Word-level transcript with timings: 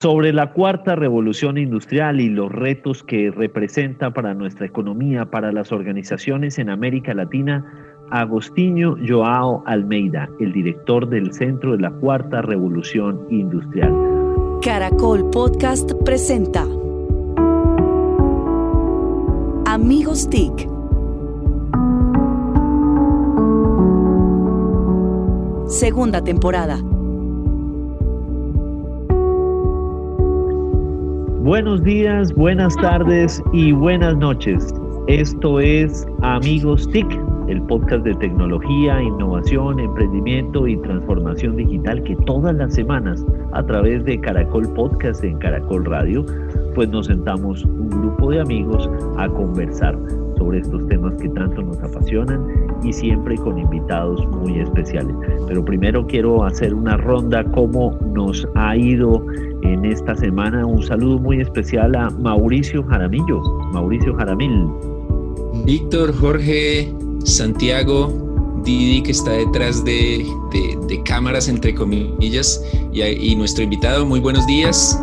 Sobre 0.00 0.32
la 0.32 0.52
cuarta 0.52 0.94
revolución 0.94 1.58
industrial 1.58 2.20
y 2.20 2.28
los 2.28 2.52
retos 2.52 3.02
que 3.02 3.32
representa 3.32 4.12
para 4.12 4.32
nuestra 4.32 4.64
economía, 4.64 5.24
para 5.24 5.50
las 5.50 5.72
organizaciones 5.72 6.60
en 6.60 6.70
América 6.70 7.14
Latina, 7.14 7.66
Agostinho 8.12 8.96
Joao 9.04 9.64
Almeida, 9.66 10.30
el 10.38 10.52
director 10.52 11.08
del 11.08 11.32
Centro 11.32 11.72
de 11.72 11.78
la 11.78 11.90
Cuarta 11.90 12.42
Revolución 12.42 13.26
Industrial. 13.28 13.92
Caracol 14.62 15.30
Podcast 15.30 15.90
presenta 16.04 16.64
Amigos 19.66 20.30
TIC. 20.30 20.68
Segunda 25.66 26.22
temporada. 26.22 26.80
Buenos 31.48 31.82
días, 31.82 32.34
buenas 32.34 32.76
tardes 32.76 33.42
y 33.54 33.72
buenas 33.72 34.14
noches. 34.18 34.66
Esto 35.06 35.60
es 35.60 36.06
Amigos 36.20 36.86
TIC, 36.92 37.06
el 37.48 37.62
podcast 37.62 38.04
de 38.04 38.14
tecnología, 38.16 39.02
innovación, 39.02 39.80
emprendimiento 39.80 40.68
y 40.68 40.76
transformación 40.82 41.56
digital 41.56 42.02
que 42.02 42.16
todas 42.26 42.54
las 42.54 42.74
semanas 42.74 43.24
a 43.54 43.64
través 43.64 44.04
de 44.04 44.20
Caracol 44.20 44.70
Podcast 44.74 45.24
en 45.24 45.38
Caracol 45.38 45.86
Radio, 45.86 46.26
pues 46.74 46.90
nos 46.90 47.06
sentamos 47.06 47.64
un 47.64 47.88
grupo 47.88 48.30
de 48.30 48.42
amigos 48.42 48.86
a 49.16 49.26
conversar 49.30 49.96
sobre 50.38 50.60
estos 50.60 50.86
temas 50.88 51.14
que 51.20 51.28
tanto 51.30 51.62
nos 51.62 51.78
apasionan 51.78 52.40
y 52.82 52.92
siempre 52.92 53.36
con 53.36 53.58
invitados 53.58 54.26
muy 54.28 54.60
especiales. 54.60 55.14
Pero 55.46 55.64
primero 55.64 56.06
quiero 56.06 56.44
hacer 56.44 56.74
una 56.74 56.96
ronda 56.96 57.44
cómo 57.52 57.98
nos 58.14 58.46
ha 58.54 58.76
ido 58.76 59.24
en 59.62 59.84
esta 59.84 60.14
semana. 60.14 60.64
Un 60.64 60.82
saludo 60.82 61.18
muy 61.18 61.40
especial 61.40 61.94
a 61.96 62.10
Mauricio 62.10 62.82
Jaramillo, 62.84 63.40
Mauricio 63.72 64.14
Jaramil. 64.14 64.66
Víctor, 65.64 66.14
Jorge, 66.14 66.92
Santiago, 67.24 68.12
Didi 68.64 69.02
que 69.02 69.12
está 69.12 69.32
detrás 69.32 69.84
de, 69.84 70.26
cámaras 71.04 71.48
entre 71.48 71.74
comillas 71.74 72.62
y, 72.92 73.02
y 73.02 73.34
nuestro 73.36 73.64
invitado, 73.64 74.04
muy 74.04 74.20
buenos 74.20 74.46
días. 74.46 75.02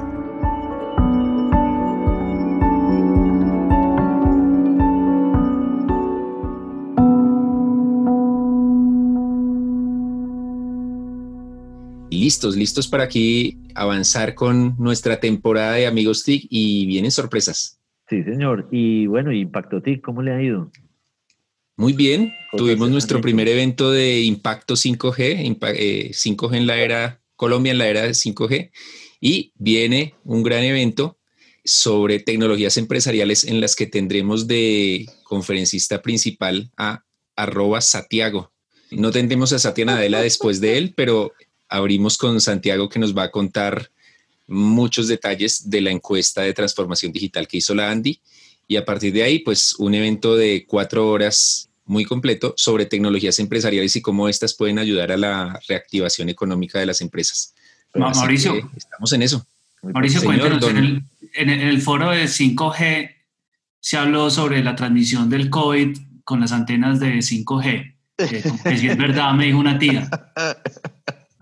Listos, 12.26 12.56
listos 12.56 12.88
para 12.88 13.04
aquí 13.04 13.60
avanzar 13.76 14.34
con 14.34 14.76
nuestra 14.80 15.20
temporada 15.20 15.74
de 15.74 15.86
Amigos 15.86 16.24
TIC 16.24 16.48
y 16.50 16.88
vienen 16.88 17.12
sorpresas. 17.12 17.80
Sí, 18.10 18.24
señor. 18.24 18.68
Y 18.72 19.06
bueno, 19.06 19.32
Impacto 19.32 19.80
TIC, 19.80 20.02
¿cómo 20.02 20.24
le 20.24 20.32
ha 20.32 20.42
ido? 20.42 20.72
Muy 21.78 21.94
bien, 21.94 22.34
tuvimos 22.58 22.90
nuestro 22.90 23.22
primer 23.22 23.48
evento 23.48 23.92
de 23.92 24.22
Impacto 24.22 24.74
5G, 24.74 25.60
5G 25.60 26.54
eh, 26.54 26.58
en 26.58 26.66
la 26.66 26.78
era 26.78 27.22
Colombia 27.36 27.74
en 27.74 27.78
la 27.78 27.90
era 27.90 28.02
de 28.02 28.12
5G 28.12 28.72
y 29.22 29.52
viene 29.56 30.16
un 30.24 30.42
gran 30.42 30.64
evento 30.64 31.20
sobre 31.64 32.20
tecnologías 32.20 32.78
empresariales 32.78 33.44
en 33.44 33.62
las 33.62 33.76
que 33.76 33.86
tendremos 33.86 34.48
de 34.48 35.06
conferencista 35.26 36.02
principal 36.02 36.72
a 36.76 37.04
arroba 37.36 37.82
Satiago. 37.82 38.52
No 38.92 39.12
tendremos 39.12 39.52
a 39.52 39.60
Satia 39.60 39.86
Nadella 39.86 40.22
después 40.22 40.62
de 40.62 40.78
él, 40.78 40.94
pero 40.96 41.34
abrimos 41.70 42.18
con 42.18 42.40
Santiago 42.42 42.90
que 42.90 43.00
nos 43.00 43.16
va 43.16 43.24
a 43.24 43.32
contar 43.32 43.92
muchos 44.48 45.08
detalles 45.08 45.70
de 45.70 45.82
la 45.82 45.92
encuesta 45.92 46.42
de 46.42 46.54
transformación 46.54 47.12
digital 47.12 47.48
que 47.48 47.58
hizo 47.58 47.74
la 47.74 47.90
Andy 47.90 48.20
y 48.68 48.78
a 48.78 48.86
partir 48.86 49.14
de 49.14 49.24
ahí, 49.24 49.40
pues 49.40 49.76
un 49.76 49.94
evento 49.94 50.36
de 50.36 50.66
cuatro 50.68 51.08
horas 51.10 51.70
muy 51.86 52.04
completo 52.04 52.54
sobre 52.58 52.86
tecnologías 52.86 53.38
empresariales 53.40 53.96
y 53.96 54.02
cómo 54.02 54.28
estas 54.28 54.56
pueden 54.56 54.80
ayudar 54.80 55.12
a 55.12 55.18
la 55.18 55.60
reactivación 55.68 56.30
económica 56.30 56.80
de 56.80 56.88
las 56.88 57.02
empresas. 57.02 57.54
Mauricio, 57.94 58.56
estamos 58.76 59.14
en 59.14 59.22
eso. 59.22 59.46
Mauricio, 59.84 60.24
cuéntanos, 60.24 60.64
en, 60.68 61.50
el, 61.50 61.82
foro 61.82 62.10
de 62.10 62.26
5G 62.26 63.12
se 63.80 63.98
habló 63.98 64.32
sobre 64.32 64.64
la 64.64 64.76
transmisión 64.76 65.30
del 65.30 65.50
COVID 65.50 65.98
con 66.24 66.40
las 66.40 66.52
antenas 66.52 67.00
de 67.00 67.18
5G. 67.18 67.96
Que, 68.18 68.78
si 68.78 68.88
es 68.88 68.98
verdad, 68.98 69.34
me 69.34 69.46
dijo 69.46 69.60
una 69.60 69.78
tía. 69.78 70.10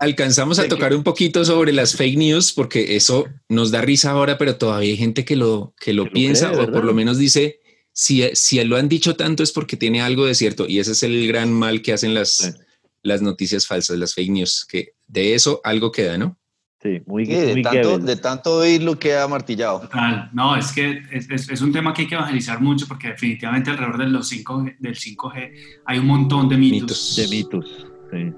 alcanzamos 0.04 0.58
a 0.58 0.68
tocar 0.68 0.94
un 0.94 1.02
poquito 1.02 1.44
sobre 1.44 1.72
las 1.72 1.96
fake 1.96 2.16
news 2.16 2.52
porque 2.52 2.96
eso 2.96 3.26
nos 3.48 3.70
da 3.70 3.80
risa 3.80 4.10
ahora, 4.10 4.38
pero 4.38 4.56
todavía 4.56 4.90
hay 4.90 4.96
gente 4.96 5.24
que 5.24 5.36
lo, 5.36 5.74
que 5.80 5.92
lo 5.92 6.10
piensa 6.10 6.52
o 6.52 6.70
por 6.70 6.84
lo 6.84 6.94
menos 6.94 7.18
dice, 7.18 7.60
si, 7.92 8.22
si 8.34 8.62
lo 8.64 8.76
han 8.76 8.88
dicho 8.88 9.16
tanto 9.16 9.42
es 9.42 9.52
porque 9.52 9.76
tiene 9.76 10.02
algo 10.02 10.26
de 10.26 10.34
cierto 10.34 10.66
y 10.68 10.78
ese 10.78 10.92
es 10.92 11.02
el 11.02 11.26
gran 11.26 11.52
mal 11.52 11.82
que 11.82 11.92
hacen 11.92 12.14
las, 12.14 12.56
las 13.02 13.22
noticias 13.22 13.66
falsas, 13.66 13.98
las 13.98 14.14
fake 14.14 14.30
news, 14.30 14.66
que 14.68 14.94
de 15.06 15.34
eso 15.34 15.60
algo 15.64 15.90
queda, 15.90 16.18
¿no? 16.18 16.38
Sí, 16.82 17.00
muy, 17.06 17.24
de, 17.24 17.62
tanto, 17.62 17.98
de 17.98 18.16
tanto 18.16 18.56
oírlo 18.56 18.98
queda 18.98 19.26
martillado. 19.26 19.88
No, 20.34 20.54
es 20.54 20.70
que 20.70 21.02
es, 21.12 21.30
es, 21.30 21.62
un 21.62 21.72
tema 21.72 21.94
que 21.94 22.02
hay 22.02 22.08
que 22.08 22.14
evangelizar 22.14 22.60
mucho 22.60 22.86
porque 22.86 23.08
definitivamente 23.08 23.70
alrededor 23.70 23.96
de 23.96 24.08
los 24.08 24.28
5, 24.28 24.66
del 24.80 24.94
5G 24.94 25.52
hay 25.86 25.98
un 25.98 26.06
montón 26.06 26.46
de 26.46 26.58
mitos. 26.58 27.16
De 27.16 27.26
mitos, 27.28 27.86
sí. 28.10 28.34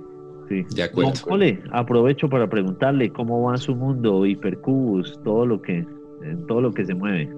Sí. 0.49 0.65
De 0.75 0.83
acuerdo. 0.83 1.13
Aprovecho 1.73 2.29
para 2.29 2.49
preguntarle 2.49 3.11
cómo 3.11 3.43
va 3.43 3.57
su 3.57 3.75
mundo, 3.75 4.25
hipercubus, 4.25 5.21
todo 5.25 5.45
lo 5.47 5.61
que, 5.61 5.85
todo 6.47 6.61
lo 6.61 6.73
que 6.73 6.85
se 6.85 6.95
mueve. 6.95 7.29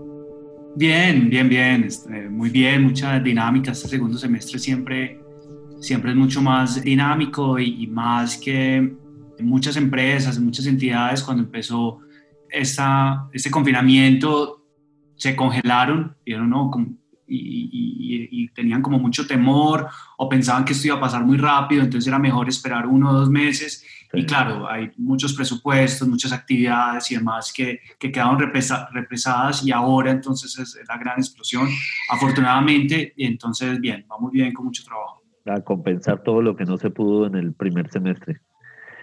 Bien, 0.77 1.29
bien, 1.29 1.49
bien, 1.49 1.85
este, 1.85 2.29
muy 2.29 2.51
bien, 2.51 2.85
mucha 2.85 3.19
dinámica. 3.19 3.73
Este 3.73 3.89
segundo 3.89 4.19
semestre 4.19 4.59
siempre, 4.59 5.21
siempre 5.81 6.11
es 6.11 6.17
mucho 6.17 6.41
más 6.41 6.83
dinámico 6.83 7.59
y, 7.59 7.87
más 7.87 8.37
que 8.37 8.95
muchas 9.41 9.77
empresas, 9.77 10.39
muchas 10.39 10.67
entidades, 10.67 11.23
cuando 11.23 11.43
empezó 11.43 12.01
esta, 12.51 13.29
este 13.33 13.51
confinamiento, 13.51 14.63
se 15.17 15.35
congelaron, 15.35 16.15
vieron, 16.25 16.51
no, 16.51 16.71
y, 17.29 18.49
tenían 18.55 18.83
como 18.83 18.99
mucho 18.99 19.25
temor 19.25 19.87
o 20.17 20.29
pensaban 20.29 20.65
que 20.65 20.73
esto 20.73 20.89
iba 20.89 20.97
a 20.97 21.01
pasar 21.01 21.25
muy 21.25 21.37
rápido, 21.37 21.83
entonces 21.83 22.09
era 22.09 22.19
mejor 22.19 22.49
esperar 22.49 22.87
uno 22.87 23.11
o 23.11 23.13
dos 23.13 23.31
meses. 23.31 23.85
Y 24.13 24.25
claro, 24.25 24.69
hay 24.69 24.91
muchos 24.97 25.35
presupuestos, 25.35 26.09
muchas 26.09 26.33
actividades 26.33 27.11
y 27.13 27.17
demás 27.17 27.53
que, 27.53 27.81
que 27.99 28.11
quedaron 28.11 28.39
represadas 28.39 29.65
y 29.65 29.71
ahora 29.71 30.11
entonces 30.11 30.59
es 30.59 30.89
la 30.89 30.97
gran 30.97 31.19
explosión, 31.19 31.69
afortunadamente, 32.11 33.13
y 33.17 33.27
entonces 33.27 33.79
bien, 33.81 34.05
vamos 34.09 34.33
bien 34.33 34.53
con 34.53 34.65
mucho 34.65 34.83
trabajo. 34.83 35.23
A 35.47 35.61
compensar 35.61 36.23
todo 36.23 36.43
lo 36.43 36.57
que 36.57 36.65
no 36.65 36.79
se 36.79 36.91
pudo 36.91 37.27
en 37.27 37.37
el 37.37 37.53
primer 37.53 37.91
semestre. 37.91 38.41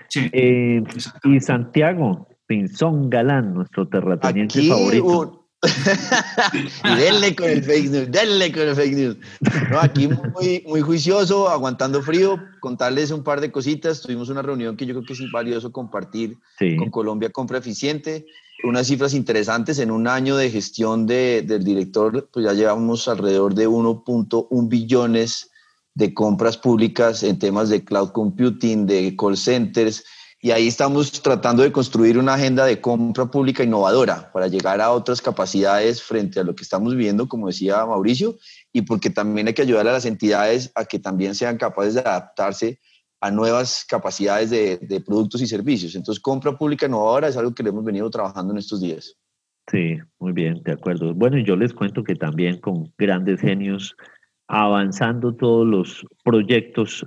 Sí, 0.10 0.30
eh, 0.34 0.84
y 1.24 1.40
Santiago 1.40 2.28
Pinzón 2.46 3.10
Galán, 3.10 3.54
nuestro 3.54 3.88
terrateniente 3.88 4.68
favorito 4.68 5.45
y 6.84 6.96
denle 6.96 7.36
con 7.36 7.50
el 7.50 7.64
fake 7.64 7.90
news, 7.90 8.12
denle 8.12 8.52
con 8.52 8.62
el 8.64 8.76
fake 8.76 8.94
news. 8.94 9.18
No, 9.70 9.80
aquí 9.80 10.08
muy, 10.08 10.64
muy 10.68 10.82
juicioso, 10.82 11.50
aguantando 11.50 12.02
frío, 12.02 12.40
contarles 12.60 13.12
un 13.12 13.24
par 13.24 13.42
de 13.42 13.52
cositas. 13.52 14.02
Tuvimos 14.02 14.30
una 14.30 14.42
reunión 14.42 14.78
que 14.78 14.86
yo 14.86 14.94
creo 14.94 15.06
que 15.06 15.14
es 15.14 15.32
valioso 15.32 15.72
compartir 15.72 16.38
con 16.78 16.90
Colombia 16.92 17.30
Compra 17.30 17.58
Eficiente. 17.58 18.26
Unas 18.64 18.88
cifras 18.88 19.14
interesantes. 19.14 19.80
En 19.80 19.92
un 19.92 20.08
año 20.08 20.38
de 20.38 20.50
gestión 20.50 21.06
de, 21.06 21.44
del 21.46 21.64
director, 21.64 22.30
pues 22.32 22.46
ya 22.46 22.54
llevamos 22.54 23.08
alrededor 23.08 23.54
de 23.54 23.68
1.1 23.68 24.70
billones 24.70 25.52
de 25.94 26.14
compras 26.14 26.58
públicas 26.58 27.24
en 27.24 27.40
temas 27.40 27.70
de 27.70 27.84
cloud 27.84 28.10
computing, 28.10 28.86
de 28.86 29.16
call 29.18 29.38
centers, 29.38 30.04
y 30.46 30.52
ahí 30.52 30.68
estamos 30.68 31.12
tratando 31.24 31.64
de 31.64 31.72
construir 31.72 32.20
una 32.20 32.36
agenda 32.36 32.66
de 32.68 32.80
compra 32.80 33.26
pública 33.26 33.64
innovadora 33.64 34.32
para 34.32 34.48
llegar 34.48 34.80
a 34.80 34.92
otras 34.92 35.20
capacidades 35.20 36.04
frente 36.04 36.40
a 36.40 36.44
lo 36.44 36.54
que 36.54 36.62
estamos 36.62 36.96
viendo, 36.96 37.28
como 37.28 37.48
decía 37.48 37.84
Mauricio, 37.84 38.36
y 38.72 38.84
porque 38.84 39.10
también 39.10 39.48
hay 39.48 39.56
que 39.56 39.64
ayudar 39.64 39.88
a 39.88 39.94
las 39.94 40.06
entidades 40.06 40.72
a 40.76 40.86
que 40.86 41.00
también 41.00 41.34
sean 41.34 41.58
capaces 41.58 41.96
de 41.96 42.02
adaptarse 42.02 42.80
a 43.22 43.32
nuevas 43.32 43.88
capacidades 43.90 44.52
de, 44.52 45.04
productos 45.04 45.42
y 45.42 45.48
servicios. 45.48 45.96
Entonces, 45.96 46.22
compra 46.22 46.56
pública 46.56 46.86
innovadora 46.86 47.28
es 47.28 47.38
algo 47.38 47.56
que 47.56 47.64
le 47.64 47.70
hemos 47.70 47.84
venido 47.84 48.08
trabajando 48.12 48.54
en 48.54 48.60
estos 48.60 48.82
días. 48.82 49.18
Sí, 49.72 49.98
muy 50.20 50.32
bien, 50.32 50.62
de 50.62 50.74
acuerdo. 50.74 51.16
Bueno, 51.16 51.40
yo 51.40 51.56
les 51.56 51.74
cuento 51.74 52.04
que 52.04 52.14
también 52.14 52.60
con 52.60 52.94
grandes 53.00 53.42
genios 53.42 53.96
avanzando 54.48 55.34
todos 55.34 55.66
los 55.66 56.06
proyectos 56.24 57.04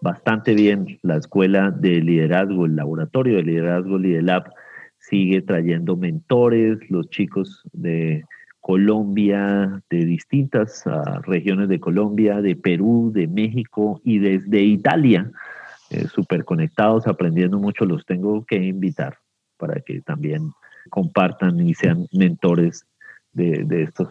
bastante 0.00 0.54
bien 0.54 0.98
la 1.02 1.16
escuela 1.16 1.70
de 1.70 2.00
liderazgo, 2.00 2.66
el 2.66 2.76
laboratorio 2.76 3.36
de 3.36 3.42
liderazgo 3.42 3.98
Lidelab 3.98 4.52
sigue 4.98 5.42
trayendo 5.42 5.96
mentores, 5.96 6.78
los 6.90 7.08
chicos 7.10 7.62
de 7.72 8.24
Colombia, 8.60 9.82
de 9.88 10.04
distintas 10.04 10.86
ah, 10.86 11.20
regiones 11.24 11.68
de 11.68 11.80
Colombia, 11.80 12.40
de 12.42 12.56
Perú, 12.56 13.10
de 13.14 13.26
México 13.26 14.00
y 14.04 14.18
desde 14.18 14.62
Italia, 14.62 15.30
eh, 15.90 16.06
súper 16.08 16.44
conectados, 16.44 17.06
aprendiendo 17.06 17.58
mucho, 17.58 17.84
los 17.84 18.04
tengo 18.04 18.44
que 18.44 18.56
invitar 18.56 19.18
para 19.56 19.80
que 19.80 20.00
también 20.02 20.52
compartan 20.90 21.60
y 21.60 21.74
sean 21.74 22.06
mentores 22.12 22.86
de, 23.32 23.64
de 23.64 23.84
estos 23.84 24.08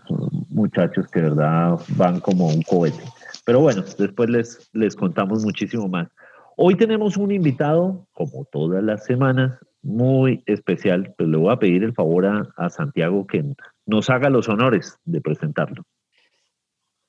muchachos 0.49 1.07
que 1.09 1.21
verdad 1.21 1.79
van 1.95 2.19
como 2.19 2.47
un 2.47 2.61
cohete. 2.63 3.03
Pero 3.47 3.61
bueno, 3.61 3.85
después 3.97 4.29
les, 4.29 4.69
les 4.73 4.93
contamos 4.93 5.45
muchísimo 5.45 5.87
más. 5.87 6.09
Hoy 6.57 6.75
tenemos 6.75 7.15
un 7.15 7.31
invitado, 7.31 8.05
como 8.11 8.43
todas 8.51 8.83
las 8.83 9.05
semanas, 9.05 9.57
muy 9.81 10.43
especial, 10.47 11.15
pero 11.17 11.29
le 11.29 11.37
voy 11.37 11.53
a 11.53 11.57
pedir 11.57 11.85
el 11.85 11.93
favor 11.93 12.25
a, 12.25 12.53
a 12.57 12.69
Santiago 12.69 13.25
que 13.25 13.45
nos 13.85 14.09
haga 14.09 14.29
los 14.29 14.49
honores 14.49 14.97
de 15.05 15.21
presentarlo. 15.21 15.83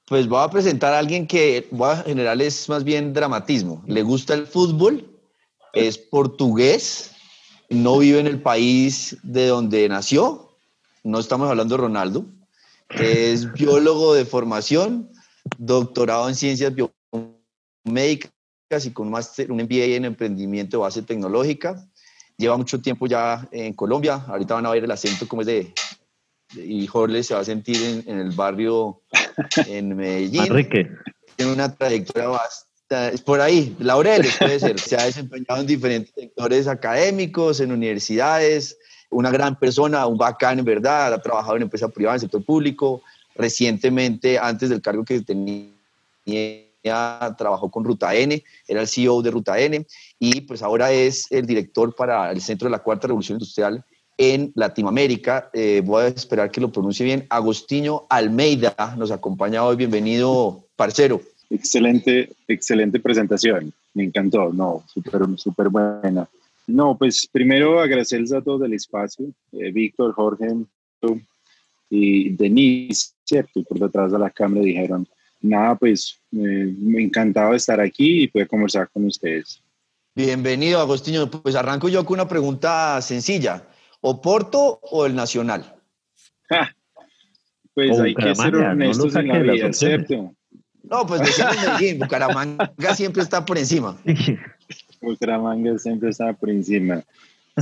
Pues 0.06 0.28
voy 0.28 0.40
a 0.44 0.48
presentar 0.48 0.94
a 0.94 1.00
alguien 1.00 1.26
que 1.26 1.66
voy 1.72 1.90
a 1.90 1.96
generarles 1.96 2.68
más 2.68 2.84
bien 2.84 3.12
dramatismo. 3.12 3.82
Le 3.88 4.04
gusta 4.04 4.34
el 4.34 4.46
fútbol, 4.46 5.10
es 5.72 5.98
portugués, 5.98 7.16
no 7.68 7.98
vive 7.98 8.20
en 8.20 8.28
el 8.28 8.40
país 8.40 9.18
de 9.24 9.48
donde 9.48 9.88
nació, 9.88 10.50
no 11.02 11.18
estamos 11.18 11.50
hablando 11.50 11.74
de 11.74 11.82
Ronaldo, 11.82 12.26
es 12.90 13.52
biólogo 13.54 14.14
de 14.14 14.24
formación, 14.24 15.10
doctorado 15.56 16.28
en 16.28 16.34
ciencias 16.34 16.72
biomédicas 16.74 18.30
y 18.84 18.90
con 18.92 19.08
un, 19.08 19.14
un 19.14 19.56
MBA 19.56 19.96
en 19.96 20.04
emprendimiento 20.04 20.76
de 20.76 20.82
base 20.82 21.02
tecnológica. 21.02 21.82
Lleva 22.36 22.56
mucho 22.56 22.80
tiempo 22.80 23.06
ya 23.06 23.48
en 23.50 23.72
Colombia, 23.72 24.24
ahorita 24.26 24.54
van 24.54 24.66
a 24.66 24.70
ver 24.70 24.84
el 24.84 24.90
acento 24.90 25.26
como 25.26 25.42
es 25.42 25.46
de, 25.46 25.72
y 26.54 26.86
Jorge 26.86 27.22
se 27.22 27.34
va 27.34 27.40
a 27.40 27.44
sentir 27.44 27.82
en, 27.82 28.04
en 28.06 28.20
el 28.20 28.30
barrio 28.30 29.02
en 29.66 29.88
Medellín. 29.96 30.44
Enrique. 30.44 30.88
Tiene 31.36 31.52
una 31.52 31.74
trayectoria 31.74 32.28
bastante, 32.28 32.68
es 33.14 33.20
por 33.22 33.40
ahí, 33.40 33.76
Laureles 33.80 34.36
puede 34.38 34.58
ser, 34.58 34.78
se 34.80 34.96
ha 34.96 35.04
desempeñado 35.04 35.60
en 35.60 35.66
diferentes 35.66 36.14
sectores 36.14 36.66
académicos, 36.66 37.60
en 37.60 37.72
universidades, 37.72 38.78
una 39.10 39.30
gran 39.30 39.58
persona, 39.58 40.06
un 40.06 40.16
bacán 40.16 40.58
en 40.58 40.64
verdad, 40.64 41.12
ha 41.12 41.20
trabajado 41.20 41.56
en 41.56 41.62
empresa 41.62 41.88
privada, 41.88 42.14
en 42.14 42.16
el 42.16 42.20
sector 42.22 42.44
público, 42.44 43.02
recientemente, 43.38 44.38
antes 44.38 44.68
del 44.68 44.82
cargo 44.82 45.04
que 45.04 45.20
tenía, 45.22 45.72
trabajó 47.38 47.70
con 47.70 47.84
Ruta 47.84 48.14
N, 48.14 48.42
era 48.66 48.80
el 48.80 48.88
CEO 48.88 49.22
de 49.22 49.30
Ruta 49.30 49.58
N, 49.58 49.86
y 50.18 50.40
pues 50.42 50.62
ahora 50.62 50.92
es 50.92 51.26
el 51.30 51.46
director 51.46 51.94
para 51.94 52.30
el 52.30 52.40
Centro 52.42 52.66
de 52.66 52.72
la 52.72 52.80
Cuarta 52.80 53.06
Revolución 53.06 53.36
Industrial 53.36 53.82
en 54.18 54.52
Latinoamérica. 54.54 55.48
Eh, 55.52 55.80
voy 55.84 56.04
a 56.04 56.08
esperar 56.08 56.50
que 56.50 56.60
lo 56.60 56.70
pronuncie 56.70 57.06
bien. 57.06 57.26
Agostinho 57.30 58.06
Almeida 58.10 58.74
nos 58.98 59.12
acompaña 59.12 59.64
hoy. 59.64 59.76
Bienvenido, 59.76 60.64
parcero. 60.76 61.20
Excelente, 61.48 62.30
excelente 62.48 63.00
presentación. 63.00 63.72
Me 63.94 64.04
encantó. 64.04 64.52
No, 64.52 64.82
súper, 64.92 65.22
súper 65.36 65.68
buena. 65.68 66.28
No, 66.66 66.98
pues 66.98 67.26
primero 67.30 67.80
agradecerles 67.80 68.32
a 68.32 68.42
todos 68.42 68.60
del 68.60 68.74
espacio. 68.74 69.26
Eh, 69.52 69.70
Víctor, 69.70 70.12
Jorge 70.12 70.48
y 71.90 72.30
Denise, 72.30 73.14
¿cierto? 73.24 73.62
Por 73.64 73.78
detrás 73.78 74.12
de 74.12 74.18
la 74.18 74.30
cámara 74.30 74.62
dijeron, 74.62 75.08
nada, 75.40 75.74
pues 75.76 76.20
eh, 76.32 76.74
me 76.78 77.02
encantado 77.02 77.54
estar 77.54 77.80
aquí 77.80 78.22
y 78.22 78.28
poder 78.28 78.48
conversar 78.48 78.88
con 78.90 79.04
ustedes. 79.06 79.62
Bienvenido, 80.14 80.80
Agostinho. 80.80 81.30
Pues 81.30 81.54
arranco 81.54 81.88
yo 81.88 82.04
con 82.04 82.14
una 82.14 82.28
pregunta 82.28 83.00
sencilla. 83.02 83.68
¿Oporto 84.00 84.80
o 84.82 85.06
el 85.06 85.14
Nacional? 85.14 85.76
pues 87.74 87.98
hay 88.00 88.14
que 88.14 88.34
ser 88.34 88.56
honestos 88.56 89.14
no 89.14 89.20
en 89.20 89.28
la 89.28 89.38
vida, 89.38 89.72
¿cierto? 89.72 90.34
No, 90.82 91.06
pues 91.06 91.20
decimos 91.20 91.56
Medellín, 91.64 91.98
Bucaramanga 92.00 92.94
siempre 92.94 93.22
está 93.22 93.44
por 93.44 93.58
encima. 93.58 93.96
Bucaramanga 95.00 95.78
siempre 95.78 96.10
está 96.10 96.32
por 96.32 96.50
encima. 96.50 97.04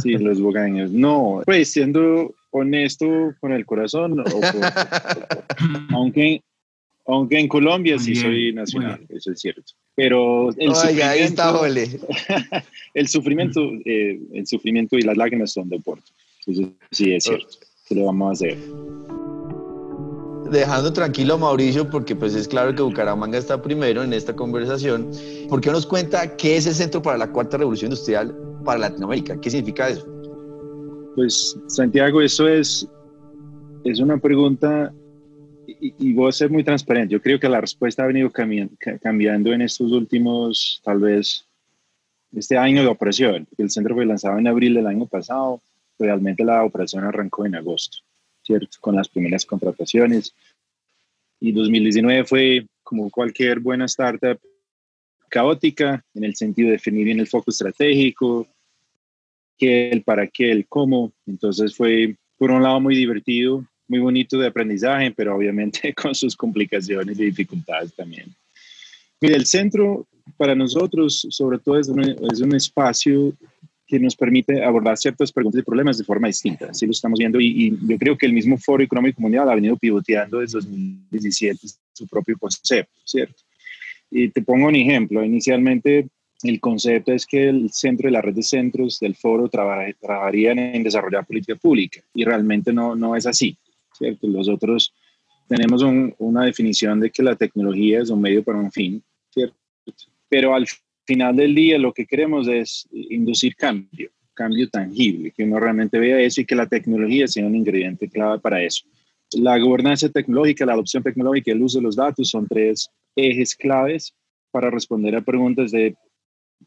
Sí, 0.02 0.10
los 0.18 0.40
bogaños. 0.40 0.90
No, 0.90 1.42
pues 1.44 1.72
siendo 1.72 2.34
honesto 2.50 3.34
con 3.40 3.52
el 3.52 3.66
corazón, 3.66 4.22
aunque, 5.90 6.42
aunque 7.06 7.38
en 7.38 7.48
Colombia 7.48 7.98
sí 7.98 8.14
soy 8.14 8.52
nacional, 8.52 9.04
eso 9.08 9.32
es 9.32 9.40
cierto. 9.40 9.72
Pero 9.94 10.50
el 10.56 10.70
Oiga, 10.70 11.10
ahí 11.10 11.20
está, 11.20 11.54
el 12.94 13.08
sufrimiento, 13.08 13.60
eh, 13.84 14.20
el 14.32 14.46
sufrimiento 14.46 14.96
y 14.96 15.02
las 15.02 15.16
lágrimas 15.16 15.52
son 15.52 15.68
de 15.68 15.80
Porto. 15.80 16.12
Eso 16.46 16.70
sí 16.90 17.12
es 17.12 17.24
cierto. 17.24 17.58
¿Qué 17.88 17.94
le 17.94 18.04
vamos 18.04 18.28
a 18.28 18.32
hacer? 18.32 18.58
Dejando 20.50 20.92
tranquilo 20.92 21.34
a 21.34 21.38
Mauricio, 21.38 21.90
porque 21.90 22.14
pues 22.14 22.34
es 22.34 22.46
claro 22.46 22.74
que 22.74 22.82
Bucaramanga 22.82 23.36
está 23.36 23.60
primero 23.60 24.02
en 24.04 24.12
esta 24.12 24.36
conversación, 24.36 25.10
¿por 25.48 25.60
qué 25.60 25.70
nos 25.70 25.86
cuenta 25.86 26.36
qué 26.36 26.56
es 26.56 26.66
el 26.66 26.74
Centro 26.74 27.02
para 27.02 27.18
la 27.18 27.32
Cuarta 27.32 27.56
Revolución 27.56 27.90
Industrial 27.90 28.45
para 28.66 28.80
Latinoamérica? 28.80 29.40
¿Qué 29.40 29.48
significa 29.48 29.88
eso? 29.88 30.06
Pues 31.14 31.58
Santiago, 31.68 32.20
eso 32.20 32.46
es, 32.46 32.86
es 33.84 34.00
una 34.00 34.18
pregunta 34.18 34.92
y, 35.66 35.94
y, 35.98 36.12
voy 36.12 36.28
a 36.28 36.32
ser 36.32 36.50
muy 36.50 36.62
transparente. 36.62 37.14
Yo 37.14 37.22
creo 37.22 37.40
que 37.40 37.48
la 37.48 37.60
respuesta 37.60 38.02
ha 38.02 38.06
venido 38.06 38.30
cambiando 38.30 39.52
en 39.52 39.62
estos 39.62 39.90
últimos, 39.92 40.80
tal 40.84 41.00
vez, 41.00 41.46
este 42.34 42.58
año 42.58 42.82
de 42.82 42.88
operación. 42.88 43.48
El 43.56 43.70
centro 43.70 43.94
fue 43.94 44.04
lanzado 44.04 44.38
en 44.38 44.46
abril 44.46 44.74
del 44.74 44.86
año 44.86 45.06
pasado. 45.06 45.60
Realmente 45.98 46.44
la 46.44 46.62
operación 46.62 47.04
arrancó 47.04 47.46
en 47.46 47.54
agosto, 47.54 47.98
¿cierto? 48.42 48.76
Con 48.80 48.96
las 48.96 49.08
primeras 49.08 49.46
contrataciones. 49.46 50.34
Y 51.40 51.52
2019 51.52 52.24
fue, 52.24 52.66
como 52.82 53.10
cualquier 53.10 53.60
buena 53.60 53.86
startup, 53.86 54.38
caótica 55.28 56.04
en 56.14 56.24
el 56.24 56.36
sentido 56.36 56.66
de 56.66 56.72
definir 56.72 57.04
bien 57.04 57.20
el 57.20 57.26
foco 57.26 57.50
estratégico, 57.50 58.46
qué, 59.58 59.90
el 59.90 60.02
para 60.02 60.26
qué, 60.26 60.50
el 60.50 60.66
cómo. 60.66 61.12
Entonces 61.26 61.74
fue, 61.74 62.16
por 62.38 62.50
un 62.50 62.62
lado, 62.62 62.80
muy 62.80 62.96
divertido, 62.96 63.64
muy 63.88 64.00
bonito 64.00 64.38
de 64.38 64.48
aprendizaje, 64.48 65.12
pero 65.12 65.36
obviamente 65.36 65.94
con 66.00 66.14
sus 66.14 66.36
complicaciones 66.36 67.18
y 67.18 67.24
dificultades 67.24 67.94
también. 67.94 68.34
Mira, 69.20 69.36
el 69.36 69.46
centro 69.46 70.06
para 70.36 70.54
nosotros, 70.54 71.26
sobre 71.30 71.58
todo, 71.58 71.78
es 71.78 71.88
un, 71.88 72.00
es 72.02 72.40
un 72.40 72.54
espacio 72.54 73.32
que 73.86 74.00
nos 74.00 74.16
permite 74.16 74.64
abordar 74.64 74.96
ciertas 74.96 75.30
preguntas 75.30 75.60
y 75.60 75.64
problemas 75.64 75.96
de 75.96 76.04
forma 76.04 76.26
distinta. 76.26 76.66
Así 76.70 76.86
lo 76.86 76.92
estamos 76.92 77.18
viendo 77.18 77.40
y, 77.40 77.46
y, 77.46 77.78
yo 77.88 77.96
creo 77.98 78.18
que 78.18 78.26
el 78.26 78.32
mismo 78.32 78.58
Foro 78.58 78.82
Económico 78.82 79.22
Mundial 79.22 79.48
ha 79.48 79.54
venido 79.54 79.76
pivoteando 79.76 80.40
desde 80.40 80.58
2017 80.58 81.68
su 81.92 82.06
propio 82.08 82.36
concepto, 82.36 83.00
¿cierto? 83.04 83.40
Y 84.10 84.28
te 84.28 84.42
pongo 84.42 84.66
un 84.66 84.74
ejemplo. 84.74 85.24
Inicialmente 85.24 86.08
el 86.42 86.60
concepto 86.60 87.12
es 87.12 87.26
que 87.26 87.48
el 87.48 87.70
centro 87.70 88.08
de 88.08 88.12
la 88.12 88.22
red 88.22 88.34
de 88.34 88.42
centros 88.42 89.00
del 89.00 89.14
foro 89.14 89.48
trabajarían 89.48 90.58
en 90.58 90.82
desarrollar 90.82 91.26
política 91.26 91.56
pública 91.56 92.00
y 92.14 92.24
realmente 92.24 92.72
no, 92.72 92.94
no 92.94 93.16
es 93.16 93.26
así, 93.26 93.56
¿cierto? 93.92 94.26
Los 94.26 94.48
otros 94.48 94.92
tenemos 95.48 95.82
un, 95.82 96.14
una 96.18 96.44
definición 96.44 97.00
de 97.00 97.10
que 97.10 97.22
la 97.22 97.36
tecnología 97.36 98.00
es 98.00 98.10
un 98.10 98.20
medio 98.20 98.42
para 98.42 98.58
un 98.58 98.70
fin, 98.70 99.02
¿cierto? 99.30 99.56
Pero 100.28 100.54
al 100.54 100.66
final 101.04 101.36
del 101.36 101.54
día 101.54 101.78
lo 101.78 101.92
que 101.92 102.04
queremos 102.04 102.48
es 102.48 102.86
inducir 102.92 103.54
cambio, 103.56 104.10
cambio 104.34 104.68
tangible, 104.68 105.30
que 105.30 105.44
uno 105.44 105.58
realmente 105.58 105.98
vea 105.98 106.20
eso 106.20 106.40
y 106.40 106.44
que 106.44 106.56
la 106.56 106.66
tecnología 106.66 107.26
sea 107.28 107.46
un 107.46 107.54
ingrediente 107.54 108.08
clave 108.08 108.40
para 108.40 108.62
eso. 108.62 108.84
La 109.32 109.58
gobernanza 109.58 110.08
tecnológica, 110.08 110.66
la 110.66 110.74
adopción 110.74 111.02
tecnológica 111.02 111.50
y 111.50 111.54
el 111.54 111.62
uso 111.62 111.78
de 111.78 111.84
los 111.84 111.96
datos 111.96 112.28
son 112.28 112.46
tres 112.46 112.90
ejes 113.14 113.54
claves 113.54 114.14
para 114.50 114.70
responder 114.70 115.16
a 115.16 115.22
preguntas 115.22 115.70
de 115.70 115.96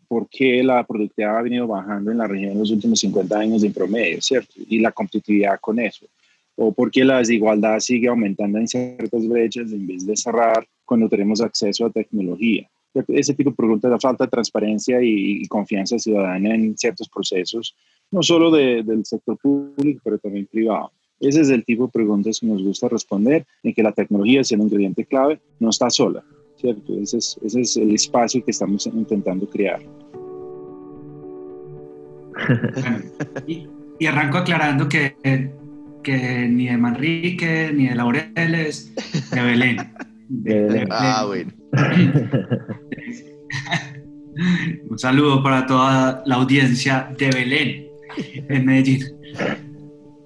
por 0.07 0.27
qué 0.29 0.63
la 0.63 0.85
productividad 0.85 1.37
ha 1.37 1.41
venido 1.41 1.67
bajando 1.67 2.11
en 2.11 2.17
la 2.17 2.27
región 2.27 2.53
en 2.53 2.59
los 2.59 2.71
últimos 2.71 2.99
50 2.99 3.37
años 3.37 3.63
en 3.63 3.73
promedio, 3.73 4.21
¿cierto? 4.21 4.53
Y 4.67 4.79
la 4.79 4.91
competitividad 4.91 5.59
con 5.59 5.79
eso. 5.79 6.05
O 6.55 6.71
por 6.73 6.91
qué 6.91 7.05
la 7.05 7.19
desigualdad 7.19 7.79
sigue 7.79 8.07
aumentando 8.07 8.57
en 8.57 8.67
ciertas 8.67 9.27
brechas 9.27 9.71
en 9.71 9.87
vez 9.87 10.05
de 10.05 10.17
cerrar 10.17 10.67
cuando 10.85 11.07
tenemos 11.07 11.41
acceso 11.41 11.85
a 11.85 11.89
tecnología 11.89 12.67
ese 13.09 13.33
tipo 13.33 13.51
de 13.51 13.55
preguntas, 13.55 13.91
la 13.91 13.99
falta 13.99 14.25
de 14.25 14.31
transparencia 14.31 15.01
y, 15.01 15.43
y, 15.43 15.47
confianza 15.47 15.99
ciudadana 15.99 16.55
en 16.55 16.77
ciertos 16.77 17.07
procesos, 17.07 17.75
no 18.11 18.23
solo 18.23 18.51
de, 18.51 18.83
del 18.83 19.05
sector 19.05 19.37
público, 19.37 20.01
pero 20.03 20.17
también 20.17 20.47
privado. 20.47 20.91
Ese 21.19 21.41
es 21.41 21.49
el 21.49 21.65
tipo 21.65 21.85
de 21.85 21.91
preguntas 21.91 22.39
que 22.39 22.47
nos 22.47 22.63
gusta 22.63 22.87
responder, 22.87 23.45
en 23.63 23.73
que 23.73 23.83
la 23.83 23.91
tecnología, 23.91 24.43
siendo 24.43 24.63
un 24.63 24.69
ingrediente 24.69 25.05
clave, 25.05 25.39
no 25.59 25.69
está 25.69 25.89
sola, 25.89 26.23
¿cierto? 26.59 26.93
Ese 27.01 27.17
es, 27.17 27.39
ese 27.43 27.61
es 27.61 27.77
el 27.77 27.93
espacio 27.93 28.43
que 28.43 28.51
estamos 28.51 28.85
intentando 28.87 29.47
crear. 29.47 29.79
y, 33.47 33.67
y, 33.99 34.05
arranco 34.05 34.37
aclarando 34.37 34.87
que, 34.87 35.15
que 36.03 36.47
ni 36.47 36.67
de 36.67 36.77
Manrique, 36.77 37.71
ni 37.73 37.87
de 37.87 37.95
Laureles, 37.95 38.93
de 39.31 39.41
Belén. 39.41 39.77
De, 40.29 40.53
de 40.53 40.61
Belén. 40.61 40.87
Ah, 40.91 41.25
bueno. 41.25 41.51
Un 44.89 44.97
saludo 44.97 45.43
para 45.43 45.65
toda 45.65 46.23
la 46.25 46.35
audiencia 46.35 47.13
de 47.17 47.29
Belén, 47.29 47.87
en 48.49 48.65
Medellín. 48.65 49.03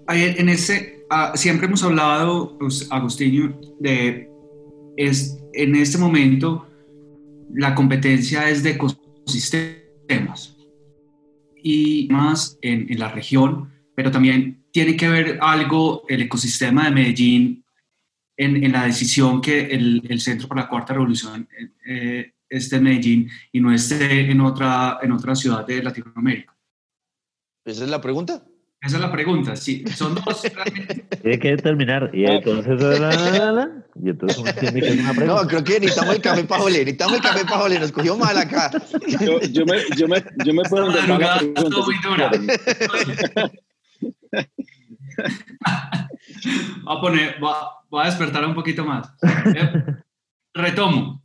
En 0.08 0.50
ese, 0.50 1.04
ah, 1.10 1.32
siempre 1.36 1.66
hemos 1.66 1.84
hablado, 1.84 2.56
pues, 2.60 2.88
Agustinio, 2.92 3.60
de 3.80 4.30
es, 4.98 5.40
en 5.54 5.76
este 5.76 5.98
momento 5.98 6.68
la 7.54 7.76
competencia 7.76 8.50
es 8.50 8.64
de 8.64 8.72
ecosistemas 8.72 10.58
y 11.62 12.08
más 12.12 12.58
en, 12.62 12.88
la 13.00 13.10
región, 13.10 13.72
pero 13.96 14.12
también 14.12 14.66
tiene 14.72 14.98
que 14.98 15.08
ver 15.08 15.40
algo 15.42 16.04
el 16.10 16.24
ecosistema 16.24 16.86
de 16.86 16.92
Medellín 16.92 17.66
en, 18.36 18.72
la 18.72 18.86
decisión 18.86 19.40
que 19.42 19.68
el, 19.68 20.02
el, 20.10 20.20
Centro 20.20 20.48
para 20.48 20.64
la 20.64 20.70
Cuarta 20.70 20.94
Revolución 20.94 21.48
eh, 21.88 22.34
esté 22.50 22.78
en 22.78 22.84
Medellín 22.84 23.30
y 23.52 23.60
no 23.60 23.72
esté 23.72 24.32
en 24.32 24.42
otra, 24.42 25.00
en 25.02 25.12
otra 25.12 25.36
ciudad 25.36 25.66
de 25.66 25.84
Latinoamérica? 25.84 26.56
¿Esa 27.66 27.84
es 27.84 27.90
la 27.90 28.02
pregunta? 28.02 28.46
Esa 28.84 28.98
es 28.98 29.02
la 29.02 29.12
pregunta, 29.12 29.56
sí. 29.56 29.86
Son 29.96 30.14
dos 30.14 30.42
Tiene 31.22 31.40
que 31.40 31.52
determinar. 31.52 32.10
Y 32.14 32.26
entonces, 32.26 32.82
y 33.96 34.10
entonces 34.10 34.38
uno 34.38 34.54
tiene 34.54 34.82
que 34.82 34.88
hacer 34.90 35.00
una 35.00 35.14
pregunta. 35.14 35.42
No, 35.42 35.48
creo 35.48 35.64
que 35.64 35.80
necesitamos 35.80 36.16
el 36.16 36.22
café 36.22 36.44
para 36.44 36.64
oler. 36.64 36.80
Necesitamos 36.80 37.16
el 37.16 37.22
café 37.22 37.46
para 37.46 37.64
oler. 37.64 37.80
Nos 37.80 37.94
cogió 37.94 38.18
mal 38.18 38.38
acá. 38.38 38.72
Yo, 39.22 39.40
yo, 39.40 39.66
me, 39.66 39.78
yo, 39.96 40.08
me, 40.10 40.22
yo 40.46 40.54
me 40.54 40.64
puedo 40.64 40.90
La 40.90 41.02
madrugada 41.08 41.38
estuvo 41.38 41.86
muy 41.86 41.96
dura. 42.04 42.32
Voy 46.84 46.98
a 46.98 47.02
poner, 47.02 47.40
voy 47.40 47.52
a, 47.52 47.56
voy 47.90 48.02
a 48.02 48.06
despertar 48.08 48.46
un 48.46 48.56
poquito 48.56 48.84
más. 48.84 49.10
Retomo. 50.54 51.24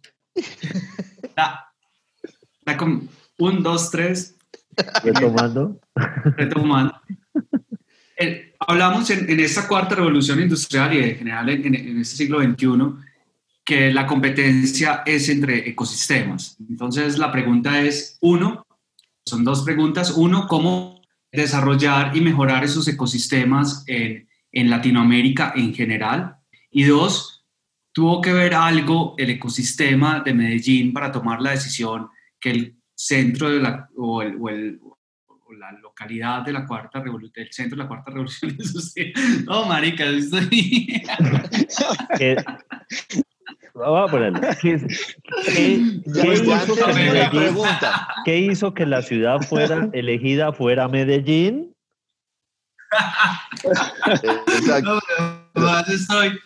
La, 1.34 1.72
la 2.64 2.78
un, 3.38 3.62
dos, 3.62 3.90
tres. 3.90 4.36
Retomando. 5.02 5.80
retomando. 6.36 6.94
Eh, 8.21 8.54
hablamos 8.59 9.09
en, 9.11 9.30
en 9.30 9.38
esta 9.38 9.68
cuarta 9.68 9.95
revolución 9.95 10.40
industrial 10.40 10.92
y 10.92 10.99
en 10.99 11.16
general 11.18 11.49
en, 11.50 11.73
en 11.73 12.00
este 12.00 12.16
siglo 12.16 12.42
XXI 12.42 12.66
que 13.64 13.92
la 13.92 14.07
competencia 14.07 15.02
es 15.04 15.28
entre 15.28 15.68
ecosistemas. 15.68 16.57
Entonces 16.68 17.16
la 17.16 17.30
pregunta 17.30 17.80
es, 17.83 18.16
uno, 18.23 18.66
son 19.26 19.45
dos 19.45 19.62
preguntas. 19.62 20.11
Uno, 20.16 20.47
¿cómo 20.49 21.02
desarrollar 21.30 22.16
y 22.16 22.23
mejorar 22.23 22.64
esos 22.64 22.88
ecosistemas 22.88 23.85
en, 23.87 24.26
en 24.52 24.71
Latinoamérica 24.71 25.52
en 25.54 25.75
general? 25.75 26.38
Y 26.71 26.85
dos, 26.85 27.45
¿tuvo 27.92 28.23
que 28.23 28.33
ver 28.33 28.54
algo 28.54 29.14
el 29.18 29.30
ecosistema 29.30 30.21
de 30.21 30.33
Medellín 30.33 30.95
para 30.95 31.12
tomar 31.12 31.42
la 31.42 31.50
decisión 31.50 32.09
que 32.40 32.50
el 32.50 32.76
centro 32.95 33.50
de 33.50 33.61
la, 33.61 33.88
o, 33.97 34.23
el, 34.23 34.37
o, 34.40 34.49
el, 34.49 34.80
o 35.49 35.52
la 35.55 35.73
localidad 35.73 36.43
de 36.43 36.52
la 36.52 36.67
cuarta 36.67 37.00
revolución, 37.00 37.33
del 37.45 37.52
centro 37.52 37.76
de 37.76 37.83
la 37.85 37.88
cuarta 37.88 38.11
revolución 38.11 38.50
industrial. 38.59 39.12
No, 39.47 39.64
marica, 39.67 40.05
estoy... 40.05 41.02
Vamos 43.75 44.09
a 44.09 44.11
ponerlo. 44.11 44.40
¿Qué, 44.61 44.76
qué- 45.47 46.00
qué 46.12 46.25
me 46.26 46.35
hizo 46.35 46.75
que 46.75 46.81
la 46.81 46.93
Medellín- 46.93 48.07
qué 48.25 48.38
hizo 48.38 48.75
que 48.75 48.87
la 48.87 49.02
ciudad 49.02 49.40
fuera 49.43 49.88
elegida 49.93 50.52
fuera 50.52 50.88
Medellín? 50.88 51.73
Exacto. 53.62 55.00
No, 55.55 55.78
estoy... 55.81 56.38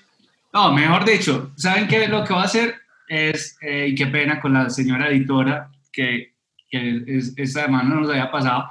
No, 0.53 0.73
mejor 0.73 1.05
dicho, 1.07 1.51
¿saben 1.57 1.89
qué? 1.89 2.07
Lo 2.09 2.25
que 2.25 2.35
va 2.35 2.43
a 2.43 2.45
hacer 2.45 2.75
es, 3.09 3.57
eh, 3.63 3.87
y 3.89 3.95
qué 3.95 4.07
pena 4.09 4.39
con 4.41 4.53
la 4.53 4.69
señora 4.69 5.09
editora, 5.09 5.71
que, 5.91 6.35
que 6.69 7.03
es, 7.07 7.33
esta 7.39 7.63
semana 7.65 7.89
no 7.89 8.01
nos 8.03 8.11
había 8.11 8.31
pasado, 8.31 8.69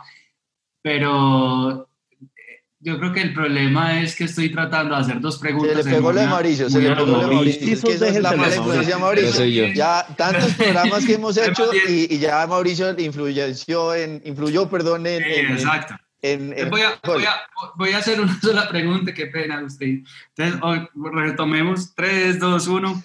pero 0.82 1.88
eh, 2.22 2.64
yo 2.80 2.98
creo 3.00 3.14
que 3.14 3.22
el 3.22 3.34
problema 3.34 4.02
es 4.02 4.16
que 4.16 4.24
estoy 4.26 4.50
tratando 4.52 4.96
de 4.96 5.02
hacer 5.02 5.20
dos 5.22 5.36
Se 5.36 5.42
preguntas. 5.42 5.76
le 5.76 5.82
en 5.82 5.90
pegó 5.98 6.12
lo 6.12 6.20
de. 6.22 6.28
Mauricio, 6.28 6.70
se 6.70 6.80
le 6.82 6.96
pegó 6.96 7.06
lo 7.06 7.28
de. 7.28 7.36
Mauricio. 7.36 7.74
Es 7.74 7.82
que 7.82 7.92
esa 7.94 8.08
es 8.08 8.22
la 8.22 8.32
mala 8.36 8.56
influencia 8.56 8.96
de 8.96 9.02
Mauricio. 9.02 9.68
Ya 9.74 10.06
tantos 10.18 10.54
programas 10.54 11.06
que 11.06 11.14
hemos 11.14 11.38
hecho 11.38 11.70
y, 11.88 12.14
y 12.16 12.18
ya 12.20 12.46
Mauricio 12.48 13.00
influyó 13.00 13.94
en, 13.96 14.22
influyó, 14.26 14.70
perdón, 14.70 15.06
en, 15.08 15.24
Sí, 15.24 15.30
en- 15.40 15.52
exacto. 15.52 15.96
en- 16.24 16.54
en- 16.58 16.70
Voy 16.70 16.82
a, 16.82 17.00
voy, 17.04 17.24
a, 17.26 17.36
voy 17.76 17.92
a 17.94 17.98
hacer 18.00 18.20
una 18.20 18.40
sola 18.42 18.68
pregunta, 18.70 19.14
qué 19.14 19.28
pena, 19.28 19.58
Agustín. 19.58 20.06
Entonces, 20.36 20.60
hoy 20.64 20.88
retomemos 21.14 21.94
3, 21.96 22.40
2, 22.40 22.68
1. 22.68 23.04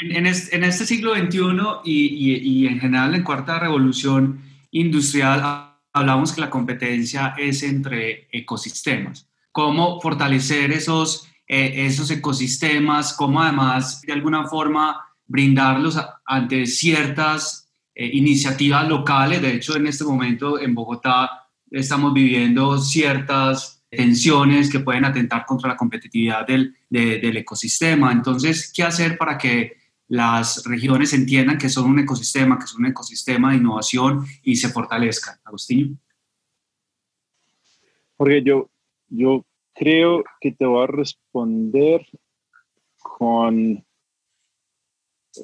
En, 0.00 0.16
en, 0.16 0.26
este, 0.26 0.56
en 0.56 0.64
este 0.64 0.84
siglo 0.84 1.14
XXI 1.14 1.38
y, 1.84 2.32
y, 2.32 2.36
y 2.36 2.66
en 2.66 2.80
general 2.80 3.14
en 3.14 3.22
cuarta 3.22 3.58
revolución 3.58 4.40
industrial 4.72 5.40
ha- 5.42 5.80
hablamos 5.92 6.32
que 6.32 6.40
la 6.40 6.50
competencia 6.50 7.34
es 7.38 7.62
entre 7.62 8.28
ecosistemas. 8.32 9.28
Cómo 9.52 10.00
fortalecer 10.00 10.72
esos, 10.72 11.28
eh, 11.46 11.86
esos 11.86 12.10
ecosistemas, 12.10 13.12
cómo 13.12 13.42
además 13.42 14.00
de 14.02 14.12
alguna 14.14 14.46
forma 14.48 15.00
brindarlos 15.26 15.98
ante 16.26 16.66
ciertas 16.66 17.70
eh, 17.94 18.10
iniciativas 18.14 18.88
locales. 18.88 19.42
De 19.42 19.54
hecho, 19.54 19.76
en 19.76 19.86
este 19.86 20.04
momento 20.04 20.58
en 20.58 20.74
Bogotá 20.74 21.48
estamos 21.70 22.12
viviendo 22.14 22.78
ciertas 22.78 23.84
tensiones 23.90 24.70
que 24.70 24.80
pueden 24.80 25.04
atentar 25.04 25.44
contra 25.44 25.68
la 25.68 25.76
competitividad 25.76 26.46
del, 26.46 26.74
de- 26.88 27.18
del 27.18 27.36
ecosistema. 27.36 28.10
Entonces, 28.10 28.72
¿qué 28.74 28.82
hacer 28.82 29.18
para 29.18 29.36
que 29.36 29.81
las 30.08 30.64
regiones 30.64 31.12
entiendan 31.12 31.58
que 31.58 31.68
son 31.68 31.90
un 31.90 31.98
ecosistema, 31.98 32.58
que 32.58 32.66
son 32.66 32.82
un 32.82 32.90
ecosistema 32.90 33.50
de 33.50 33.58
innovación 33.58 34.24
y 34.42 34.56
se 34.56 34.68
fortalezcan? 34.68 35.36
Agustín. 35.44 35.98
Porque 38.16 38.42
yo, 38.42 38.68
yo 39.08 39.44
creo 39.74 40.24
que 40.40 40.52
te 40.52 40.66
voy 40.66 40.84
a 40.84 40.86
responder 40.86 42.06
con 42.98 43.84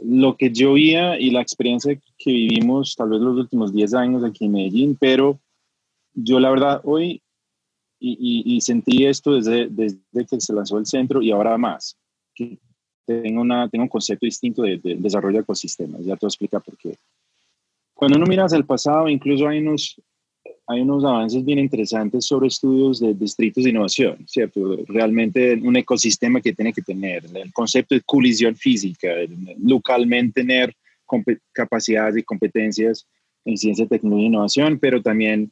lo 0.05 0.37
que 0.37 0.51
yo 0.53 0.75
veía 0.75 1.19
y 1.19 1.31
la 1.31 1.41
experiencia 1.41 1.99
que 2.19 2.31
vivimos 2.31 2.95
tal 2.95 3.11
vez 3.11 3.21
los 3.21 3.37
últimos 3.37 3.73
10 3.73 3.95
años 3.95 4.25
aquí 4.25 4.45
en 4.45 4.53
Medellín, 4.53 4.97
pero 5.01 5.41
yo 6.15 6.41
la 6.41 6.51
verdad 6.51 6.81
hoy 6.85 7.23
y, 8.01 8.61
sentí 8.61 9.07
esto 9.07 9.35
desde, 9.35 9.69
desde 9.69 10.27
que 10.29 10.41
se 10.41 10.53
lanzó 10.53 10.79
el 10.79 10.87
centro 10.87 11.21
y 11.21 11.33
ahora 11.33 11.59
más, 11.59 11.99
tengo, 13.09 13.41
una, 13.41 13.69
tengo 13.69 13.85
un 13.85 13.89
concepto 13.89 14.27
distinto 14.27 14.63
de, 14.63 14.77
de 14.79 14.97
desarrollo 14.97 15.39
de 15.39 15.43
ecosistemas, 15.43 16.01
ya 16.01 16.15
te 16.15 16.27
voy 16.27 16.29
a 16.29 16.35
explicar 16.35 16.63
por 16.63 16.77
qué. 16.77 16.95
Cuando 17.95 18.19
uno 18.19 18.27
mira 18.27 18.45
hacia 18.45 18.59
el 18.59 18.67
pasado, 18.67 19.09
incluso 19.09 19.49
hay 19.49 19.59
unos, 19.59 20.01
hay 20.67 20.83
unos 20.83 21.05
avances 21.05 21.43
bien 21.45 21.59
interesantes 21.59 22.27
sobre 22.27 22.49
estudios 22.49 23.01
de 23.01 23.15
distritos 23.15 23.65
de 23.65 23.71
innovación, 23.71 24.19
¿cierto? 24.29 24.77
Realmente 24.87 25.55
un 25.55 25.77
ecosistema 25.77 26.41
que 26.41 26.53
tiene 26.53 26.73
que 26.73 26.83
tener, 26.83 27.25
el 27.35 27.53
concepto 27.53 27.95
de 27.95 28.03
colisión 28.03 28.55
física, 28.55 29.09
localmente 29.63 30.43
tener 30.43 30.75
capacidades 31.53 32.19
y 32.19 32.23
competencias 32.23 33.07
en 33.47 33.57
ciencia, 33.57 33.87
tecnología 33.87 34.27
e 34.27 34.29
innovación, 34.29 34.79
pero 34.79 35.01
también 35.01 35.51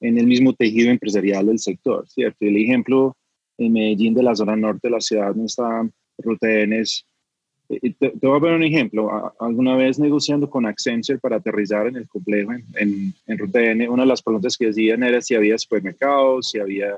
en 0.00 0.18
el 0.18 0.26
mismo 0.26 0.52
tejido 0.52 0.90
empresarial 0.90 1.46
del 1.46 1.58
sector, 1.58 2.06
¿cierto? 2.06 2.36
El 2.40 2.58
ejemplo 2.58 3.16
en 3.56 3.72
Medellín 3.72 4.14
de 4.14 4.22
la 4.22 4.36
zona 4.36 4.54
norte 4.54 4.88
de 4.88 4.92
la 4.92 5.00
ciudad, 5.00 5.28
donde 5.28 5.46
está 5.46 5.88
Es 6.18 7.04
eh, 7.68 7.94
te, 7.98 8.10
te 8.10 8.26
voy 8.26 8.36
a 8.36 8.40
poner 8.40 8.56
un 8.56 8.64
ejemplo. 8.64 9.32
Alguna 9.38 9.76
vez 9.76 9.98
negociando 9.98 10.48
con 10.48 10.66
Accenture 10.66 11.18
para 11.18 11.36
aterrizar 11.36 11.86
en 11.86 11.96
el 11.96 12.08
complejo 12.08 12.52
en, 12.52 12.64
en, 12.76 13.14
en 13.26 13.38
Ruta 13.38 13.62
N, 13.62 13.88
una 13.88 14.02
de 14.02 14.08
las 14.08 14.22
preguntas 14.22 14.56
que 14.56 14.68
hacían 14.68 15.02
era 15.02 15.20
si 15.20 15.34
había 15.34 15.58
supermercados, 15.58 16.50
si 16.50 16.58
había 16.58 16.96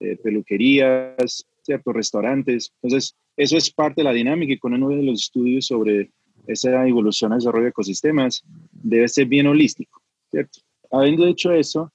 eh, 0.00 0.16
peluquerías, 0.16 1.46
ciertos 1.62 1.94
restaurantes. 1.94 2.72
Entonces, 2.82 3.14
eso 3.36 3.56
es 3.56 3.70
parte 3.70 4.00
de 4.00 4.04
la 4.04 4.12
dinámica 4.12 4.52
y 4.52 4.58
con 4.58 4.74
uno 4.74 4.88
de 4.88 5.02
los 5.02 5.20
estudios 5.24 5.66
sobre 5.66 6.10
esa 6.46 6.86
evolución 6.86 7.32
y 7.32 7.36
desarrollo 7.36 7.64
de 7.64 7.70
ecosistemas 7.70 8.42
debe 8.72 9.06
ser 9.08 9.26
bien 9.26 9.46
holístico, 9.46 10.00
¿cierto? 10.30 10.60
Habiendo 10.90 11.26
hecho 11.26 11.52
eso, 11.52 11.92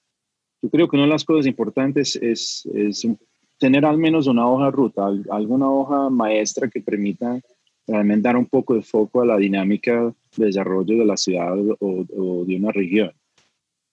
yo 0.62 0.70
creo 0.70 0.88
que 0.88 0.96
una 0.96 1.05
de 1.05 1.12
las 1.12 1.25
cosas 1.25 1.48
importantes 1.48 2.15
es, 2.15 2.67
es 2.74 3.08
tener 3.63 3.86
al 3.86 3.98
menos 3.98 4.27
una 4.27 4.46
hoja 4.46 4.70
ruta, 4.72 5.05
al- 5.08 5.25
alguna 5.32 5.70
hoja 5.70 6.10
maestra 6.10 6.70
que 6.70 6.82
permita 6.82 7.39
realmente 7.88 8.27
dar 8.27 8.36
un 8.36 8.46
poco 8.46 8.75
de 8.75 8.82
foco 8.82 9.22
a 9.22 9.25
la 9.25 9.38
dinámica 9.38 10.13
de 10.36 10.46
desarrollo 10.48 10.98
de 10.98 11.05
la 11.05 11.15
ciudad 11.15 11.58
o, 11.58 11.77
o 11.79 12.43
de 12.46 12.58
una 12.58 12.74
región. 12.74 13.12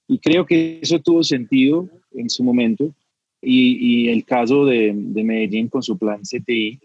Y 0.08 0.18
creo 0.18 0.44
que 0.44 0.80
eso 0.82 0.98
tuvo 0.98 1.22
sentido 1.22 1.88
en 2.12 2.28
su 2.28 2.42
momento. 2.42 2.92
Y, 3.40 4.06
y 4.06 4.08
el 4.08 4.24
caso 4.24 4.64
de, 4.66 4.92
de 4.92 5.22
Medellín 5.22 5.68
con 5.68 5.82
su 5.84 5.96
plan 5.96 6.20
CTI, 6.22 6.80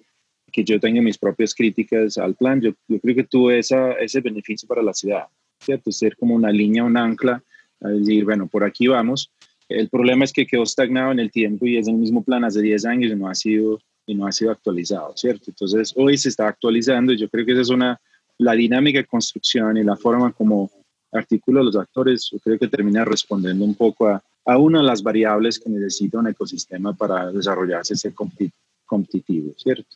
que 0.51 0.63
yo 0.63 0.79
tengo 0.79 1.01
mis 1.01 1.17
propias 1.17 1.55
críticas 1.55 2.19
al 2.19 2.35
plan, 2.35 2.61
yo, 2.61 2.71
yo 2.87 2.99
creo 2.99 3.15
que 3.15 3.23
tuvo 3.23 3.49
esa, 3.49 3.93
ese 3.93 4.21
beneficio 4.21 4.67
para 4.67 4.83
la 4.83 4.93
ciudad, 4.93 5.25
¿cierto? 5.59 5.91
Ser 5.91 6.15
como 6.15 6.35
una 6.35 6.51
línea, 6.51 6.83
un 6.83 6.97
ancla, 6.97 7.41
a 7.81 7.89
decir, 7.89 8.23
bueno, 8.25 8.45
por 8.47 8.63
aquí 8.63 8.85
vamos. 8.87 9.31
El 9.67 9.89
problema 9.89 10.25
es 10.25 10.31
que 10.33 10.45
quedó 10.45 10.63
estagnado 10.63 11.11
en 11.11 11.19
el 11.19 11.31
tiempo 11.31 11.65
y 11.65 11.77
es 11.77 11.87
el 11.87 11.95
mismo 11.95 12.23
plan 12.23 12.43
hace 12.43 12.61
10 12.61 12.85
años 12.85 13.11
y 13.11 13.15
no 13.15 13.27
ha 13.27 13.35
sido 13.35 13.79
y 14.07 14.13
no 14.13 14.27
ha 14.27 14.31
sido 14.31 14.51
actualizado, 14.51 15.13
¿cierto? 15.17 15.45
Entonces, 15.47 15.91
hoy 15.95 16.15
se 16.17 16.29
está 16.29 16.47
actualizando 16.47 17.11
y 17.11 17.17
yo 17.17 17.27
creo 17.27 17.43
que 17.43 17.53
esa 17.53 17.61
es 17.61 17.69
una, 17.69 17.99
la 18.37 18.53
dinámica 18.53 18.99
de 18.99 19.05
construcción 19.05 19.77
y 19.77 19.83
la 19.83 19.95
forma 19.95 20.31
como 20.31 20.69
articula 21.11 21.63
los 21.63 21.75
actores, 21.75 22.29
yo 22.31 22.37
creo 22.39 22.59
que 22.59 22.67
termina 22.67 23.03
respondiendo 23.03 23.65
un 23.65 23.73
poco 23.73 24.07
a, 24.07 24.23
a 24.45 24.57
una 24.59 24.79
de 24.81 24.85
las 24.85 25.01
variables 25.01 25.57
que 25.59 25.71
necesita 25.71 26.19
un 26.19 26.27
ecosistema 26.27 26.93
para 26.93 27.31
desarrollarse, 27.31 27.95
ser 27.95 28.13
competi- 28.13 28.51
competitivo, 28.85 29.53
¿cierto? 29.57 29.95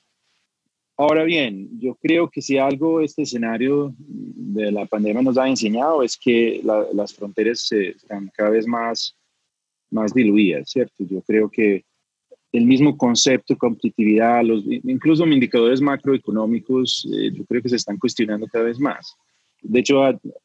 Ahora 0.97 1.23
bien, 1.23 1.69
yo 1.79 1.95
creo 1.95 2.29
que 2.29 2.41
si 2.41 2.57
algo 2.57 3.01
este 3.01 3.21
escenario 3.21 3.93
de 3.99 4.71
la 4.71 4.85
pandemia 4.87 5.21
nos 5.21 5.37
ha 5.37 5.47
enseñado 5.47 6.01
es 6.01 6.17
que 6.17 6.61
la- 6.63 6.87
las 6.93 7.13
fronteras 7.13 7.59
se 7.59 7.89
están 7.89 8.31
cada 8.35 8.49
vez 8.49 8.65
más 8.65 9.15
más 9.91 10.13
diluida, 10.13 10.63
¿cierto? 10.65 11.03
Yo 11.09 11.21
creo 11.21 11.49
que 11.49 11.83
el 12.51 12.65
mismo 12.65 12.97
concepto, 12.97 13.57
competitividad, 13.57 14.43
los, 14.43 14.63
incluso 14.65 15.25
indicadores 15.27 15.81
macroeconómicos, 15.81 17.07
eh, 17.11 17.31
yo 17.33 17.45
creo 17.45 17.61
que 17.61 17.69
se 17.69 17.75
están 17.75 17.97
cuestionando 17.97 18.47
cada 18.47 18.65
vez 18.65 18.79
más. 18.79 19.15
De 19.61 19.79
hecho, 19.79 20.03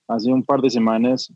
hace 0.09 0.31
un 0.31 0.43
par 0.43 0.61
de 0.61 0.71
semanas, 0.71 1.33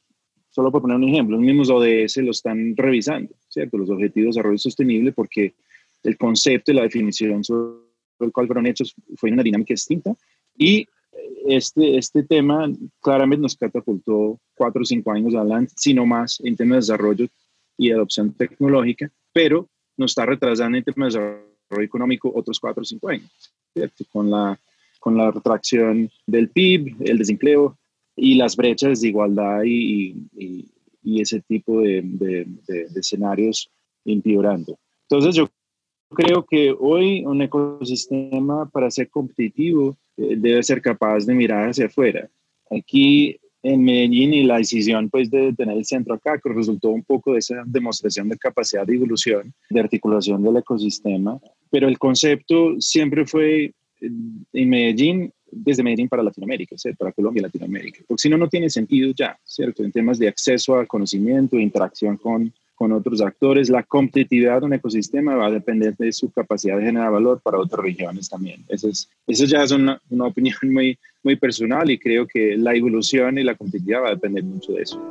solo 0.50 0.70
por 0.70 0.82
poner 0.82 0.96
un 0.96 1.08
ejemplo, 1.08 1.36
los 1.36 1.46
mismos 1.46 1.70
ODS 1.70 2.18
lo 2.18 2.32
están 2.32 2.76
revisando, 2.76 3.34
¿cierto? 3.48 3.78
Los 3.78 3.90
Objetivos 3.90 4.34
de 4.34 4.38
Desarrollo 4.40 4.58
Sostenible, 4.58 5.12
porque 5.12 5.54
el 6.02 6.16
concepto 6.16 6.72
y 6.72 6.74
la 6.74 6.82
definición 6.82 7.42
sobre 7.44 7.78
el 8.20 8.32
cual 8.32 8.46
fueron 8.46 8.66
hechos 8.66 8.94
fue 9.16 9.30
una 9.30 9.42
dinámica 9.42 9.72
distinta. 9.72 10.14
Y 10.56 10.86
este, 11.46 11.96
este 11.96 12.24
tema 12.24 12.70
claramente 13.00 13.42
nos 13.42 13.56
catapultó 13.56 14.38
cuatro 14.54 14.82
o 14.82 14.84
cinco 14.84 15.12
años 15.12 15.34
adelante, 15.34 15.72
sino 15.76 16.04
más 16.04 16.40
en 16.44 16.56
temas 16.56 16.74
de 16.76 16.92
desarrollo 16.92 17.26
y 17.78 17.92
adopción 17.92 18.35
tecnológica, 18.35 19.11
pero 19.32 19.68
nos 19.97 20.11
está 20.11 20.26
retrasando 20.26 20.76
en 20.76 20.85
temas 20.85 21.14
de 21.14 21.20
desarrollo 21.20 21.87
económico 21.87 22.32
otros 22.35 22.61
cuatro 22.61 22.82
o 22.82 22.85
cinco 22.85 23.08
años, 23.08 23.30
Con 24.11 24.30
la, 24.30 24.58
con 25.00 25.16
la 25.16 25.30
retracción 25.30 26.11
del 26.26 26.50
PIB, 26.50 26.97
el 27.00 27.18
desempleo 27.18 27.78
y 28.16 28.35
las 28.35 28.56
brechas 28.56 29.00
de 29.00 29.08
igualdad 29.08 29.62
y, 29.64 30.16
y, 30.37 30.68
ese 31.23 31.40
tipo 31.40 31.80
de, 31.80 32.02
de, 32.04 32.47
de, 32.66 33.00
escenarios 33.00 33.70
empeorando. 34.04 34.78
Entonces 35.08 35.35
yo 35.37 35.49
creo 36.11 36.44
que 36.44 36.75
hoy 36.78 37.25
un 37.25 37.40
ecosistema 37.40 38.68
para 38.68 38.90
ser 38.90 39.08
competitivo 39.08 39.97
eh, 40.18 40.35
debe 40.37 40.62
ser 40.62 40.82
capaz 40.82 41.25
de 41.25 41.35
mirar 41.35 41.70
hacia 41.70 41.87
afuera. 41.87 42.28
Aquí 42.70 43.40
en 43.62 43.82
Medellín 43.82 44.34
y 44.34 44.44
la 44.44 44.58
decisión 44.58 45.10
pues 45.10 45.30
de 45.30 45.52
tener 45.52 45.76
el 45.76 45.84
centro 45.84 46.14
acá 46.14 46.40
resultó 46.44 46.90
un 46.90 47.02
poco 47.02 47.32
de 47.32 47.40
esa 47.40 47.62
demostración 47.66 48.28
de 48.28 48.38
capacidad 48.38 48.86
de 48.86 48.94
evolución, 48.94 49.52
de 49.70 49.80
articulación 49.80 50.42
del 50.42 50.58
ecosistema, 50.58 51.38
pero 51.70 51.88
el 51.88 51.98
concepto 51.98 52.80
siempre 52.80 53.26
fue 53.26 53.64
eh, 53.64 53.72
en 54.52 54.68
Medellín, 54.68 55.32
desde 55.50 55.82
Medellín 55.82 56.08
para 56.08 56.22
Latinoamérica, 56.22 56.76
para 56.98 57.12
Colombia 57.12 57.40
y 57.40 57.42
Latinoamérica, 57.44 58.00
porque 58.06 58.20
si 58.20 58.28
no, 58.28 58.36
no 58.36 58.48
tiene 58.48 58.68
sentido 58.68 59.12
ya, 59.16 59.38
¿cierto? 59.44 59.82
En 59.82 59.92
temas 59.92 60.18
de 60.18 60.28
acceso 60.28 60.76
al 60.76 60.86
conocimiento, 60.86 61.58
interacción 61.58 62.16
con 62.16 62.52
con 62.78 62.92
otros 62.92 63.20
actores. 63.20 63.68
La 63.68 63.82
competitividad 63.82 64.61
de 64.61 64.66
un 64.66 64.73
ecosistema 64.73 65.35
va 65.35 65.47
a 65.47 65.50
depender 65.50 65.97
de 65.97 66.12
su 66.12 66.30
capacidad 66.30 66.78
de 66.78 66.85
generar 66.85 67.11
valor 67.11 67.40
para 67.42 67.58
otras 67.58 67.85
regiones 67.85 68.30
también. 68.30 68.62
Eso, 68.68 68.88
es, 68.88 69.11
eso 69.26 69.44
ya 69.47 69.64
es 69.64 69.73
una, 69.73 70.00
una 70.11 70.26
opinión 70.26 70.56
muy, 70.62 70.97
muy 71.25 71.35
personal 71.35 71.90
y 71.90 71.99
creo 71.99 72.26
que 72.26 72.56
la 72.56 72.75
evolución 72.75 73.37
y 73.37 73.42
la 73.42 73.56
competitividad 73.56 74.02
va 74.02 74.08
a 74.08 74.14
depender 74.14 74.44
mucho 74.44 74.73
de 74.73 74.82
eso. 74.82 75.02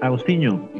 Agustinho, 0.00 0.70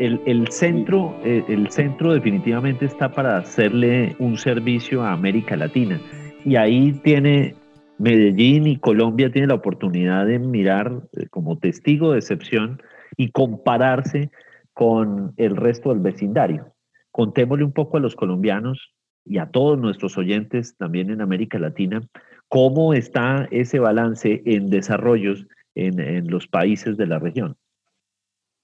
el, 0.00 0.20
el, 0.26 0.48
centro, 0.48 1.16
eh, 1.24 1.44
el 1.48 1.70
centro 1.70 2.12
definitivamente 2.12 2.86
está 2.86 3.10
para 3.10 3.38
hacerle 3.38 4.16
un 4.18 4.36
servicio 4.36 5.02
a 5.02 5.12
América 5.12 5.56
Latina 5.56 6.00
y 6.44 6.56
ahí 6.56 6.92
tiene 7.04 7.54
Medellín 7.98 8.66
y 8.66 8.78
Colombia 8.78 9.30
tiene 9.30 9.48
la 9.48 9.54
oportunidad 9.54 10.26
de 10.26 10.38
mirar 10.38 11.02
eh, 11.16 11.26
como 11.30 11.58
testigo 11.58 12.12
de 12.12 12.18
excepción 12.18 12.80
y 13.18 13.30
compararse 13.30 14.30
con 14.72 15.34
el 15.36 15.56
resto 15.56 15.90
del 15.90 15.98
vecindario. 15.98 16.72
Contémosle 17.10 17.64
un 17.64 17.72
poco 17.72 17.98
a 17.98 18.00
los 18.00 18.16
colombianos 18.16 18.94
y 19.26 19.36
a 19.36 19.50
todos 19.50 19.78
nuestros 19.78 20.16
oyentes 20.16 20.76
también 20.78 21.10
en 21.10 21.20
América 21.20 21.58
Latina 21.58 22.00
cómo 22.48 22.94
está 22.94 23.46
ese 23.50 23.78
balance 23.78 24.42
en 24.46 24.70
desarrollos 24.70 25.46
en, 25.74 26.28
los 26.28 26.48
países 26.48 26.96
de 26.96 27.06
la 27.06 27.18
región, 27.18 27.56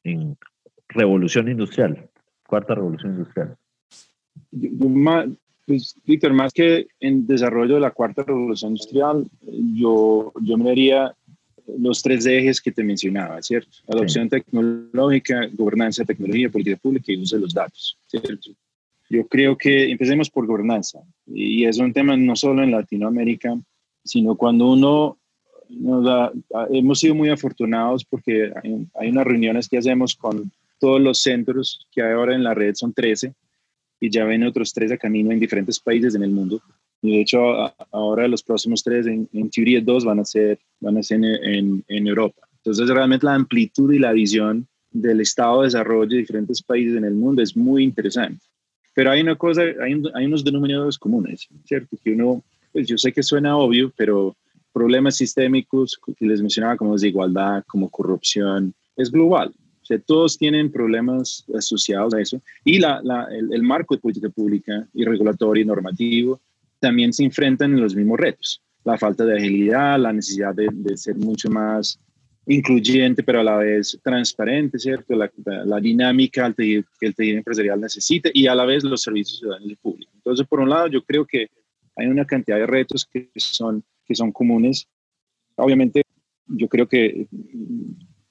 en 0.02 0.36
revolución 0.88 1.48
industrial, 1.48 2.10
cuarta 2.46 2.74
revolución 2.74 3.12
industrial. 3.12 3.56
Pues, 5.66 5.98
Víctor, 6.04 6.32
más 6.32 6.52
que 6.52 6.88
en 7.00 7.26
desarrollo 7.26 7.74
de 7.74 7.80
la 7.80 7.92
cuarta 7.92 8.24
revolución 8.24 8.72
industrial, 8.72 9.26
yo, 9.74 10.32
yo 10.42 10.58
me 10.58 10.70
diría 10.70 11.14
los 11.78 12.02
tres 12.02 12.26
ejes 12.26 12.60
que 12.60 12.72
te 12.72 12.84
mencionaba, 12.84 13.40
¿cierto? 13.42 13.70
Adopción 13.88 14.28
tecnológica, 14.28 15.48
gobernanza 15.52 16.04
tecnología, 16.04 16.50
política 16.50 16.76
pública 16.76 17.12
y 17.12 17.16
uso 17.16 17.36
de 17.36 17.42
los 17.42 17.54
datos, 17.54 17.98
¿cierto? 18.06 18.50
Yo 19.10 19.26
creo 19.26 19.56
que 19.56 19.90
empecemos 19.90 20.30
por 20.30 20.46
gobernanza 20.46 21.00
y 21.26 21.64
es 21.64 21.78
un 21.78 21.92
tema 21.92 22.16
no 22.16 22.36
solo 22.36 22.62
en 22.62 22.70
Latinoamérica, 22.70 23.58
sino 24.04 24.34
cuando 24.36 24.72
uno 24.72 25.18
nos 25.68 26.04
da, 26.04 26.32
hemos 26.70 27.00
sido 27.00 27.14
muy 27.14 27.30
afortunados 27.30 28.04
porque 28.04 28.52
hay, 28.62 28.86
hay, 28.94 29.08
unas 29.10 29.26
reuniones 29.26 29.68
que 29.68 29.78
hacemos 29.78 30.14
con 30.14 30.50
todos 30.78 31.00
los 31.00 31.22
centros 31.22 31.86
que 31.92 32.02
hay 32.02 32.12
ahora 32.12 32.34
en 32.34 32.44
la 32.44 32.54
red, 32.54 32.74
son 32.74 32.92
13, 32.92 33.32
y 34.00 34.10
ya 34.10 34.24
ven 34.24 34.44
otros 34.44 34.72
tres 34.72 34.92
a 34.92 34.98
camino 34.98 35.32
en 35.32 35.40
diferentes 35.40 35.80
países 35.80 36.14
en 36.14 36.22
el 36.22 36.30
mundo. 36.30 36.60
Y 37.04 37.16
de 37.16 37.20
hecho, 37.20 37.38
ahora 37.92 38.26
los 38.28 38.42
próximos 38.42 38.82
tres, 38.82 39.06
en, 39.06 39.28
en 39.34 39.50
teoría 39.50 39.78
dos, 39.82 40.06
van 40.06 40.20
a 40.20 40.24
ser, 40.24 40.58
van 40.80 40.96
a 40.96 41.02
ser 41.02 41.22
en, 41.22 41.84
en, 41.86 42.06
Europa. 42.06 42.48
Entonces, 42.56 42.88
realmente 42.88 43.26
la 43.26 43.34
amplitud 43.34 43.92
y 43.92 43.98
la 43.98 44.12
visión 44.12 44.66
del 44.90 45.20
estado 45.20 45.60
de 45.60 45.66
desarrollo 45.66 46.08
de 46.08 46.16
diferentes 46.16 46.62
países 46.62 46.96
en 46.96 47.04
el 47.04 47.12
mundo 47.12 47.42
es 47.42 47.54
muy 47.54 47.84
interesante. 47.84 48.42
Pero 48.94 49.10
hay 49.10 49.20
una 49.20 49.36
cosa, 49.36 49.60
hay, 49.60 50.02
hay 50.14 50.24
unos 50.24 50.44
denominadores 50.44 50.96
comunes, 50.96 51.46
¿cierto? 51.66 51.94
Que 52.02 52.12
uno, 52.12 52.42
pues 52.72 52.88
yo 52.88 52.96
sé 52.96 53.12
que 53.12 53.22
suena 53.22 53.54
obvio, 53.58 53.92
pero 53.94 54.34
problemas 54.72 55.16
sistémicos 55.16 56.00
que 56.18 56.24
les 56.24 56.40
mencionaba 56.40 56.78
como 56.78 56.94
desigualdad, 56.94 57.64
como 57.66 57.90
corrupción, 57.90 58.72
es 58.96 59.10
global. 59.10 59.52
O 59.82 59.84
sea, 59.84 59.98
todos 59.98 60.38
tienen 60.38 60.72
problemas 60.72 61.44
asociados 61.54 62.14
a 62.14 62.20
eso. 62.22 62.40
Y 62.64 62.78
la, 62.78 63.02
la, 63.02 63.24
el, 63.30 63.52
el, 63.52 63.62
marco 63.62 63.94
de 63.94 64.00
política 64.00 64.30
pública 64.30 64.88
y 64.94 65.04
regulatorio 65.04 65.62
y 65.62 65.66
normativo 65.66 66.40
también 66.84 67.14
se 67.14 67.24
enfrentan 67.24 67.72
en 67.72 67.80
los 67.80 67.96
mismos 67.96 68.20
retos. 68.20 68.60
La 68.84 68.98
falta 68.98 69.24
de 69.24 69.38
agilidad, 69.38 69.98
la 69.98 70.12
necesidad 70.12 70.54
de, 70.54 70.68
ser 70.98 71.16
mucho 71.16 71.48
más 71.48 71.98
incluyente, 72.46 73.22
pero 73.22 73.40
a 73.40 73.42
la 73.42 73.56
vez 73.56 73.98
transparente, 74.02 74.78
¿cierto? 74.78 75.16
La, 75.16 75.32
la, 75.64 75.80
dinámica 75.80 76.52
que 76.52 76.84
el 77.00 77.14
tejido 77.14 77.38
empresarial 77.38 77.80
necesita 77.80 78.28
y 78.34 78.46
a 78.46 78.54
la 78.54 78.66
vez 78.66 78.84
los 78.84 79.00
servicios 79.00 79.38
ciudadanos 79.38 79.70
y 79.70 79.76
públicos. 79.76 80.14
Entonces, 80.14 80.46
por 80.46 80.60
un 80.60 80.68
lado, 80.68 80.88
yo 80.88 81.02
creo 81.02 81.24
que 81.24 81.48
hay 81.96 82.06
una 82.06 82.26
cantidad 82.26 82.58
de 82.58 82.66
retos 82.66 83.06
que 83.10 83.30
son, 83.36 83.82
que 84.04 84.14
son 84.14 84.30
comunes. 84.30 84.86
Obviamente, 85.56 86.02
yo 86.46 86.68
creo 86.68 86.86
que 86.86 87.26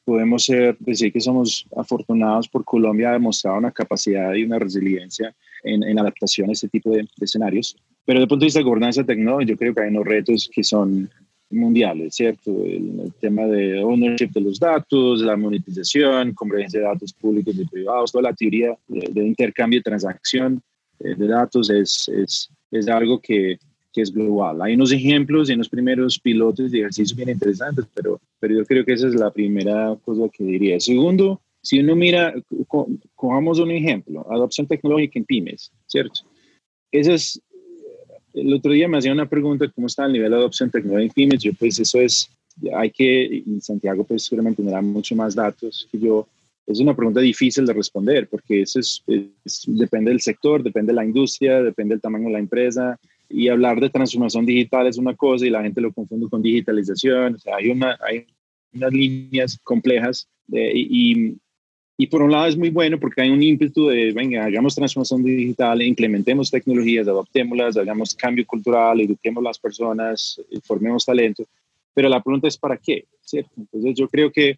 podemos 0.05 0.45
ser, 0.45 0.77
decir 0.77 1.11
que 1.11 1.21
somos 1.21 1.65
afortunados 1.75 2.47
por 2.47 2.63
Colombia 2.63 3.09
ha 3.09 3.13
demostrado 3.13 3.57
una 3.57 3.71
capacidad 3.71 4.31
y 4.35 4.43
una 4.43 4.59
resiliencia 4.59 5.35
en, 5.63 5.81
en 5.81 5.97
adaptación 5.97 6.49
a 6.49 6.53
este 6.53 6.69
tipo 6.69 6.91
de, 6.91 6.97
de 6.97 7.25
escenarios. 7.25 7.75
Pero 8.05 8.19
desde 8.19 8.23
el 8.23 8.29
punto 8.29 8.43
de 8.43 8.47
vista 8.47 8.59
de 8.59 8.65
gobernanza 8.65 9.03
tecnológica, 9.03 9.51
yo 9.51 9.57
creo 9.57 9.73
que 9.73 9.81
hay 9.81 9.89
unos 9.89 10.05
retos 10.05 10.49
que 10.53 10.63
son 10.63 11.09
mundiales, 11.53 12.15
¿cierto? 12.15 12.51
El, 12.65 13.13
tema 13.19 13.43
de 13.43 13.81
ownership 13.81 14.31
de 14.31 14.41
los 14.41 14.59
datos, 14.59 15.21
la 15.21 15.37
monetización, 15.37 16.33
convergencia 16.33 16.81
de 16.81 16.85
datos 16.87 17.13
públicos 17.13 17.55
y 17.57 17.65
privados, 17.65 18.11
toda 18.11 18.23
la 18.23 18.33
teoría 18.33 18.75
de, 18.87 19.25
intercambio 19.25 19.79
y 19.79 19.83
transacción 19.83 20.61
eh, 20.99 21.15
de 21.15 21.27
datos 21.27 21.69
es, 21.69 22.09
es, 22.09 22.49
es 22.71 22.87
algo 22.89 23.19
que, 23.19 23.57
que, 23.93 24.01
es 24.01 24.11
global. 24.11 24.61
Hay 24.61 24.75
unos 24.75 24.91
ejemplos 24.91 25.49
y 25.49 25.53
unos 25.53 25.69
primeros 25.69 26.19
pilotos 26.19 26.71
de 26.71 26.79
ejercicios 26.79 27.15
bien 27.15 27.29
interesantes, 27.29 27.85
pero, 27.93 28.19
pero 28.39 28.55
yo 28.55 28.65
creo 28.65 28.83
que 28.83 28.93
esa 28.93 29.07
es 29.07 29.15
la 29.15 29.31
primera 29.31 29.95
cosa 30.03 30.27
que 30.29 30.43
diría. 30.43 30.79
Segundo, 30.79 31.39
si 31.61 31.79
uno 31.79 31.95
mira, 31.95 32.33
cojamos 33.15 33.59
un 33.59 33.71
ejemplo, 33.71 34.25
adopción 34.29 34.67
tecnológica 34.67 35.17
en 35.17 35.25
pymes, 35.25 35.71
¿cierto? 35.87 36.21
Esa 36.91 37.13
es 37.13 37.41
el 38.33 38.53
otro 38.53 38.71
día 38.71 38.87
me 38.87 38.97
hacía 38.97 39.11
una 39.11 39.29
pregunta, 39.29 39.69
¿cómo 39.73 39.87
está 39.87 40.05
el 40.05 40.13
nivel 40.13 40.31
de 40.31 40.37
adopción 40.37 40.69
tecnológica 40.71 41.21
en? 41.21 41.31
Yo 41.37 41.53
pues 41.53 41.79
eso 41.79 41.99
es, 41.99 42.29
hay 42.75 42.91
que, 42.91 43.43
y 43.45 43.61
Santiago 43.61 44.03
pues 44.03 44.25
seguramente 44.25 44.61
tendrá 44.61 44.81
mucho 44.81 45.15
más 45.15 45.35
datos 45.35 45.87
que 45.91 45.99
yo. 45.99 46.27
Es 46.65 46.79
una 46.79 46.95
pregunta 46.95 47.19
difícil 47.19 47.65
de 47.65 47.73
responder 47.73 48.27
porque 48.29 48.61
eso 48.61 48.79
es, 48.79 49.03
depende 49.67 50.11
del 50.11 50.21
sector, 50.21 50.63
depende 50.63 50.91
de 50.91 50.95
la 50.95 51.05
industria, 51.05 51.61
depende 51.61 51.95
del 51.95 52.01
tamaño 52.01 52.27
de 52.27 52.33
la 52.33 52.39
empresa. 52.39 52.97
Y 53.29 53.49
hablar 53.49 53.79
de 53.79 53.89
transformación 53.89 54.45
digital 54.45 54.87
es 54.87 54.97
una 54.97 55.15
cosa 55.15 55.45
y 55.45 55.49
la 55.49 55.63
gente 55.63 55.81
lo 55.81 55.91
confunde 55.91 56.29
con 56.29 56.41
digitalización. 56.41 57.35
O 57.35 57.39
sea, 57.39 57.55
hay, 57.57 57.69
una, 57.69 57.97
hay 58.07 58.25
unas 58.73 58.93
líneas 58.93 59.59
complejas 59.63 60.27
de, 60.47 60.71
y, 60.73 61.37
y 62.03 62.07
por 62.07 62.21
un 62.21 62.33
lado 62.33 62.47
es 62.47 62.57
muy 62.57 62.69
bueno 62.69 62.99
porque 62.99 63.21
hay 63.21 63.29
un 63.29 63.41
ímpetu 63.41 63.87
de, 63.87 64.11
venga, 64.11 64.43
hagamos 64.43 64.75
transformación 64.75 65.23
digital, 65.23 65.81
implementemos 65.81 66.51
tecnologías, 66.51 67.07
adoptémoslas, 67.07 67.77
hagamos 67.77 68.13
cambio 68.13 68.45
cultural, 68.45 68.99
eduquemos 68.99 69.41
las 69.41 69.57
personas, 69.57 70.41
eh, 70.51 70.59
formemos 70.61 71.05
talento. 71.05 71.45
Pero 71.93 72.09
la 72.09 72.21
pregunta 72.21 72.49
es, 72.49 72.57
¿para 72.57 72.75
qué? 72.75 73.05
¿Cierto? 73.21 73.51
Entonces 73.55 73.95
yo 73.95 74.09
creo 74.09 74.33
que 74.33 74.57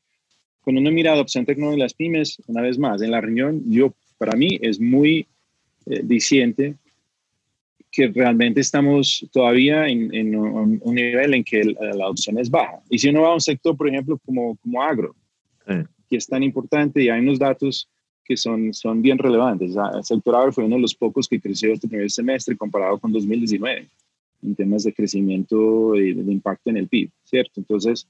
cuando 0.62 0.82
uno 0.82 0.90
mira 0.90 1.14
adopción 1.14 1.46
tecnológica 1.46 1.76
en 1.76 1.84
las 1.84 1.94
pymes, 1.94 2.42
una 2.48 2.62
vez 2.62 2.80
más, 2.80 3.04
en 3.04 3.12
la 3.12 3.22
reunión, 3.22 3.62
yo, 3.68 3.94
para 4.18 4.36
mí 4.36 4.58
es 4.60 4.80
muy 4.80 5.28
eh, 5.86 6.02
diciente 6.04 6.74
que 7.92 8.08
realmente 8.08 8.60
estamos 8.60 9.24
todavía 9.32 9.88
en, 9.88 10.36
un, 10.36 10.82
nivel 10.96 11.36
en 11.36 11.44
que 11.44 11.64
la 11.64 12.06
adopción 12.06 12.40
es 12.40 12.50
baja. 12.50 12.80
Y 12.90 12.98
si 12.98 13.10
uno 13.10 13.22
va 13.22 13.30
a 13.30 13.34
un 13.36 13.42
sector, 13.42 13.78
por 13.78 13.88
ejemplo, 13.88 14.20
como, 14.26 14.58
como 14.58 14.82
agro, 14.82 15.16
qué 16.16 16.20
es 16.20 16.28
tan 16.28 16.44
importante 16.44 17.04
y 17.04 17.10
hay 17.10 17.20
unos 17.20 17.40
datos 17.40 17.90
que 18.24 18.38
son, 18.38 18.74
son 18.74 19.02
bien 19.02 19.18
relevantes. 19.18 19.76
El 19.76 20.04
sector 20.04 20.36
agro 20.36 20.54
fue 20.54 20.64
uno 20.64 20.78
de 20.78 20.82
los 20.82 20.96
pocos 20.96 21.28
que 21.28 21.42
creció 21.42 21.74
este 21.74 21.90
primer 21.90 22.10
semestre 22.10 22.56
comparado 22.56 22.98
con 22.98 23.12
2019 23.12 23.90
en 24.44 24.56
temas 24.56 24.84
de 24.84 24.94
crecimiento 24.94 25.94
y 25.96 26.14
de 26.14 26.32
impacto 26.32 26.70
en 26.70 26.78
el 26.78 26.88
PIB, 26.88 27.10
¿cierto? 27.26 27.60
Entonces, 27.60 28.08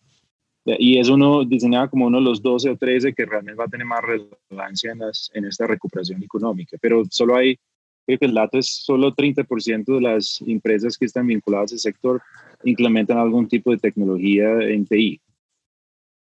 y 0.66 1.00
es 1.00 1.10
uno 1.10 1.46
diseñado 1.46 1.90
como 1.90 2.06
uno 2.06 2.20
de 2.20 2.26
los 2.26 2.42
12 2.44 2.70
o 2.70 2.78
13 2.78 3.14
que 3.14 3.26
realmente 3.26 3.58
va 3.58 3.66
a 3.66 3.70
tener 3.70 3.88
más 3.88 4.02
relevancia 4.04 4.92
en, 4.92 5.00
las, 5.00 5.32
en 5.34 5.46
esta 5.46 5.66
recuperación 5.66 6.22
económica, 6.24 6.78
pero 6.80 7.04
solo 7.10 7.36
hay, 7.36 7.58
creo 8.06 8.20
que 8.20 8.26
el 8.26 8.34
dato 8.36 8.60
es 8.60 8.68
solo 8.68 9.16
30% 9.16 9.96
de 9.96 10.02
las 10.02 10.42
empresas 10.46 10.98
que 10.98 11.06
están 11.06 11.26
vinculadas 11.26 11.72
al 11.72 11.80
sector 11.80 12.22
implementan 12.64 13.18
algún 13.18 13.48
tipo 13.48 13.72
de 13.72 13.78
tecnología 13.78 14.60
en 14.62 14.86
TI. 14.86 15.20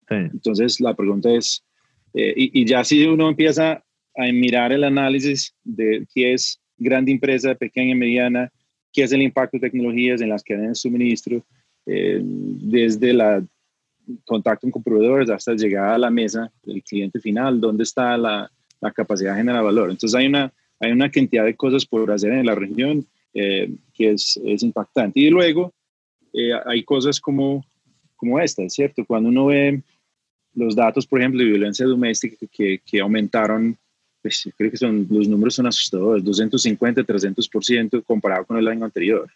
Entonces, 0.09 0.81
la 0.81 0.95
pregunta 0.95 1.31
es, 1.31 1.65
eh, 2.15 2.35
y, 2.37 2.65
ya 2.67 2.85
si 2.85 3.05
uno 3.07 3.29
empieza 3.29 3.83
a 4.15 4.33
mirar 4.33 4.73
el 4.73 4.85
análisis 4.85 5.55
de 5.65 6.07
qué 6.15 6.35
es 6.35 6.61
grande 6.77 7.13
empresa, 7.13 7.55
pequeña 7.55 7.93
y 7.93 7.95
mediana, 7.95 8.53
qué 8.93 9.05
es 9.05 9.13
el 9.13 9.23
impacto 9.23 9.57
de 9.57 9.71
tecnologías 9.71 10.21
en 10.21 10.29
las 10.29 10.43
cadenas 10.43 10.71
de 10.71 10.75
suministro, 10.75 11.43
eh, 11.87 12.21
desde 12.23 13.13
la 13.13 13.43
contacto 14.25 14.69
con 14.71 14.83
proveedores 14.83 15.31
hasta 15.31 15.55
llegar 15.55 15.91
a 15.91 15.99
la 15.99 16.11
mesa 16.11 16.53
del 16.65 16.83
cliente 16.83 17.21
final, 17.21 17.61
dónde 17.61 17.85
está 17.85 18.17
la, 18.19 18.51
la 18.81 18.91
capacidad 18.91 19.33
de 19.33 19.39
generar 19.39 19.65
valor. 19.65 19.91
Entonces 19.91 20.19
hay 20.19 20.27
una, 20.27 20.53
hay 20.81 20.93
una 20.93 21.11
cantidad 21.11 21.45
de 21.45 21.57
cosas 21.57 21.87
por 21.87 22.11
hacer 22.11 22.33
en 22.33 22.47
la 22.47 22.55
región 22.55 23.07
eh, 23.33 23.73
que 23.95 24.11
es, 24.11 24.39
es, 24.45 24.63
impactante. 24.63 25.21
Y 25.21 25.31
luego 25.31 25.73
hay 26.67 26.83
cosas 26.83 27.21
como, 27.21 27.65
como 28.23 28.39
esta, 28.39 28.69
¿cierto? 28.69 29.05
Cuando 29.05 29.31
uno 29.31 29.47
ve 29.47 29.83
los 30.55 30.77
datos, 30.77 31.09
por 31.09 31.19
ejemplo, 31.19 31.41
de 31.41 31.51
violencia 31.51 31.85
doméstica 31.85 32.47
que, 32.53 32.81
que 32.87 33.01
aumentaron, 33.01 33.77
pues 34.23 34.49
creo 34.57 34.71
que 34.71 34.77
son, 34.77 35.09
los 35.11 35.27
números 35.27 35.57
son 35.57 35.67
asustadores, 35.67 36.23
250, 36.23 37.03
300% 37.03 38.05
comparado 38.05 38.47
con 38.47 38.59
el 38.59 38.69
año 38.69 38.85
anterior, 38.85 39.29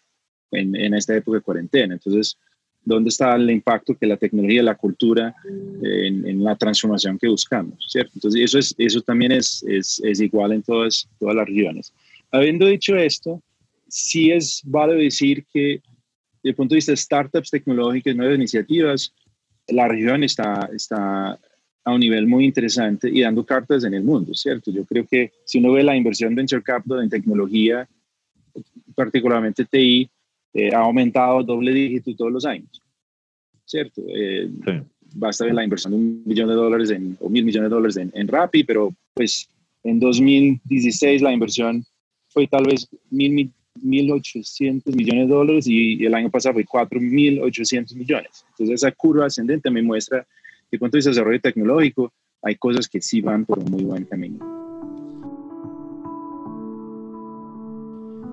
en, 0.51 0.73
en, 0.73 0.93
esta 0.93 1.17
época 1.17 1.39
de 1.39 1.41
cuarentena. 1.41 1.95
Entonces, 1.95 2.37
¿dónde 2.85 3.09
está 3.09 3.35
el 3.35 3.51
impacto 3.51 3.93
que 3.93 4.07
la 4.07 4.15
tecnología, 4.15 4.63
la 4.63 4.75
cultura, 4.75 5.35
en, 5.83 6.25
en, 6.25 6.41
la 6.41 6.55
transformación 6.55 7.19
que 7.19 7.27
buscamos? 7.27 7.75
¿cierto? 7.89 8.13
Entonces, 8.15 8.41
eso, 8.41 8.57
es, 8.57 8.73
eso 8.77 9.01
también 9.01 9.33
es, 9.33 9.65
es, 9.67 10.01
es 10.01 10.21
igual 10.21 10.53
en 10.53 10.63
todas, 10.63 11.09
todas 11.19 11.35
las 11.35 11.45
regiones. 11.45 11.93
Habiendo 12.31 12.65
dicho 12.67 12.95
esto, 12.95 13.41
sí 13.89 14.31
es 14.31 14.61
vale 14.63 14.95
decir 14.95 15.45
que 15.51 15.81
desde 16.47 16.51
el 16.51 16.55
punto 16.55 16.73
de 16.73 16.77
vista 16.77 16.93
de 16.93 16.97
startups 16.97 17.51
tecnológicas, 17.51 18.15
nuevas 18.15 18.37
iniciativas, 18.37 19.13
la 19.67 19.87
región 19.89 20.23
está, 20.23 20.69
está 20.73 21.37
a 21.83 21.93
un 21.93 21.99
nivel 21.99 22.25
muy 22.25 22.45
interesante 22.45 23.09
y 23.09 23.21
dando 23.21 23.45
cartas 23.45 23.83
en 23.83 23.93
el 23.93 24.03
mundo, 24.03 24.33
¿cierto? 24.33 24.71
Yo 24.71 24.85
creo 24.85 25.05
que 25.05 25.33
si 25.43 25.59
uno 25.59 25.73
ve 25.73 25.83
la 25.83 25.95
inversión 25.95 26.29
de 26.29 26.35
venture 26.35 26.63
capital 26.63 27.03
en 27.03 27.09
tecnología, 27.09 27.87
particularmente 28.95 29.65
TI, 29.65 30.09
eh, 30.53 30.73
ha 30.73 30.79
aumentado 30.79 31.43
doble 31.43 31.73
dígito 31.73 32.15
todos 32.15 32.31
los 32.31 32.45
años, 32.45 32.81
¿cierto? 33.65 34.01
Eh, 34.07 34.49
Basta 35.15 35.45
ver 35.45 35.53
la 35.53 35.63
inversión 35.63 35.91
de 35.91 35.97
un 35.97 36.23
millón 36.25 36.47
de 36.47 36.53
dólares 36.53 36.91
en, 36.91 37.17
o 37.19 37.29
mil 37.29 37.43
millones 37.43 37.69
de 37.69 37.75
dólares 37.75 37.97
en, 37.97 38.11
en 38.13 38.27
Rappi, 38.27 38.63
pero 38.63 38.93
pues 39.13 39.49
en 39.83 39.99
2016 39.99 41.21
la 41.21 41.33
inversión 41.33 41.83
fue 42.29 42.47
tal 42.47 42.65
vez 42.65 42.87
mil, 43.09 43.51
1.800 43.83 44.95
millones 44.95 45.27
de 45.27 45.33
dólares 45.33 45.67
y, 45.67 46.05
el 46.05 46.13
año 46.13 46.29
pasado 46.29 46.53
fue 46.53 46.65
4.800 46.65 47.95
millones. 47.95 48.45
Entonces 48.51 48.83
esa 48.83 48.91
curva 48.91 49.25
ascendente 49.25 49.69
me 49.69 49.81
muestra 49.81 50.25
que 50.69 50.77
cuanto 50.77 50.97
dice 50.97 51.09
desarrollo 51.09 51.39
tecnológico, 51.39 52.13
hay 52.41 52.55
cosas 52.55 52.87
que 52.87 53.01
sí 53.01 53.21
van 53.21 53.45
por 53.45 53.59
un 53.59 53.71
muy 53.71 53.83
buen 53.83 54.05
camino. 54.05 54.57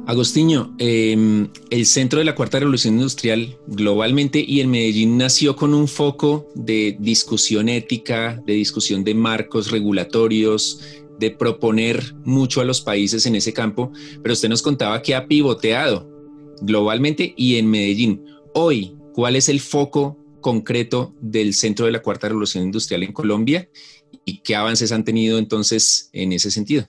Agostinho, 0.07 0.75
em, 0.79 1.49
el 1.71 1.87
centro 1.87 2.19
de 2.19 2.27
la 2.27 2.35
cuarta 2.35 2.59
revolución 2.59 2.95
industrial 2.95 3.57
globalmente 3.67 4.45
y 4.47 4.61
en 4.61 4.71
Medellín 4.71 5.17
nació 5.17 5.57
con 5.57 5.73
un 5.73 5.89
foco 5.89 6.47
de 6.55 6.97
discusión 7.01 7.71
ética, 7.71 8.43
de 8.47 8.53
discusión 8.53 9.03
de 9.03 9.15
marcos 9.15 9.71
regulatorios, 9.71 11.04
de 11.19 11.31
proponer 11.31 12.15
mucho 12.25 12.61
a 12.61 12.65
los 12.65 12.81
países 12.81 13.27
en 13.27 13.37
ese 13.37 13.53
campo, 13.53 13.93
pero 14.23 14.33
usted 14.33 14.49
nos 14.49 14.63
contaba 14.63 15.03
que 15.03 15.15
ha 15.15 15.27
pivoteado 15.27 16.11
globalmente 16.61 17.35
y 17.37 17.57
en 17.57 17.69
Medellín. 17.69 18.25
Hoy, 18.55 18.97
¿cuál 19.13 19.37
es 19.37 19.49
el 19.49 19.61
foco 19.61 20.19
concreto 20.41 21.15
del 21.21 21.55
Centro 21.55 21.87
de 21.87 21.93
la 21.93 22.03
Cuarta 22.03 22.29
Revolución 22.29 22.65
Industrial 22.65 23.03
en 23.03 23.13
Colombia 23.13 23.69
y 24.25 24.39
qué 24.39 24.55
avances 24.55 24.93
han 24.93 25.05
tenido 25.05 25.39
entonces 25.39 26.11
en 26.13 26.33
ese 26.33 26.51
sentido? 26.51 26.87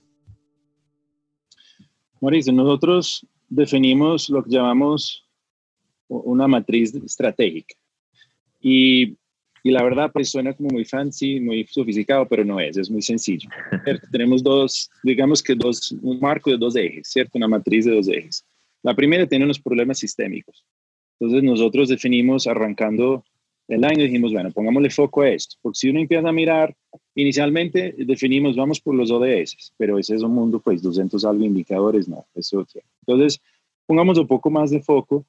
Mauricio, 2.20 2.52
nosotros 2.52 3.26
definimos 3.48 4.28
lo 4.30 4.42
que 4.42 4.50
llamamos 4.50 5.24
una 6.08 6.46
matriz 6.46 6.94
estratégica. 6.94 7.74
Y 8.60 9.16
y 9.66 9.72
la 9.72 9.82
verdad, 9.82 10.12
pues 10.12 10.30
suena 10.30 10.52
como 10.52 10.68
muy 10.68 10.84
fancy, 10.84 11.40
muy 11.40 11.66
sofisticado, 11.66 12.24
pero 12.28 12.44
no 12.44 12.60
es, 12.60 12.76
es 12.76 12.88
muy 12.88 13.02
sencillo. 13.02 13.48
Tenemos 14.12 14.40
dos, 14.40 14.88
digamos 15.02 15.42
que 15.42 15.56
dos, 15.56 15.90
un 16.02 16.20
marco 16.20 16.52
de 16.52 16.56
dos 16.56 16.76
ejes, 16.76 17.08
¿cierto? 17.08 17.32
Una 17.36 17.48
matriz 17.48 17.84
de 17.84 17.96
dos 17.96 18.06
ejes. 18.06 18.44
La 18.84 18.94
primera 18.94 19.26
tiene 19.26 19.44
unos 19.44 19.58
problemas 19.58 19.98
sistémicos. 19.98 20.64
Entonces 21.18 21.42
nosotros 21.42 21.88
definimos, 21.88 22.46
arrancando 22.46 23.24
el 23.66 23.82
año, 23.82 24.04
dijimos, 24.04 24.32
bueno, 24.32 24.52
pongámosle 24.52 24.88
foco 24.88 25.22
a 25.22 25.30
esto, 25.30 25.56
porque 25.60 25.80
si 25.80 25.90
uno 25.90 25.98
empieza 25.98 26.28
a 26.28 26.32
mirar, 26.32 26.72
inicialmente 27.16 27.92
definimos, 27.98 28.54
vamos 28.54 28.80
por 28.80 28.94
los 28.94 29.10
ODS, 29.10 29.72
pero 29.76 29.98
ese 29.98 30.14
es 30.14 30.22
un 30.22 30.32
mundo, 30.32 30.60
pues, 30.60 30.80
200 30.80 31.24
algo 31.24 31.44
indicadores, 31.44 32.06
no, 32.06 32.24
eso. 32.36 32.64
Entonces, 33.04 33.40
pongamos 33.84 34.16
un 34.16 34.28
poco 34.28 34.48
más 34.48 34.70
de 34.70 34.80
foco 34.80 35.26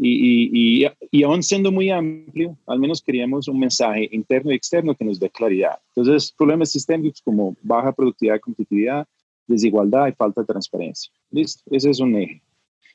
y, 0.00 0.84
y, 0.84 0.90
y, 1.10 1.22
aún 1.24 1.42
siendo 1.42 1.72
muy 1.72 1.90
amplio, 1.90 2.56
al 2.66 2.78
menos 2.78 3.02
queríamos 3.02 3.48
un 3.48 3.58
mensaje 3.58 4.08
interno 4.12 4.52
y 4.52 4.54
externo 4.54 4.94
que 4.94 5.04
nos 5.04 5.18
dé 5.18 5.28
claridad. 5.28 5.80
Entonces, 5.88 6.32
problemas 6.32 6.70
sistémicos 6.70 7.20
como 7.20 7.56
baja 7.62 7.90
productividad 7.90 8.36
y 8.36 8.40
competitividad, 8.40 9.08
desigualdad 9.48 10.06
y 10.06 10.12
falta 10.12 10.42
de 10.42 10.46
transparencia. 10.46 11.12
¿Listo? 11.32 11.62
Ese 11.74 11.90
es 11.90 11.98
un 11.98 12.14
eje. 12.14 12.40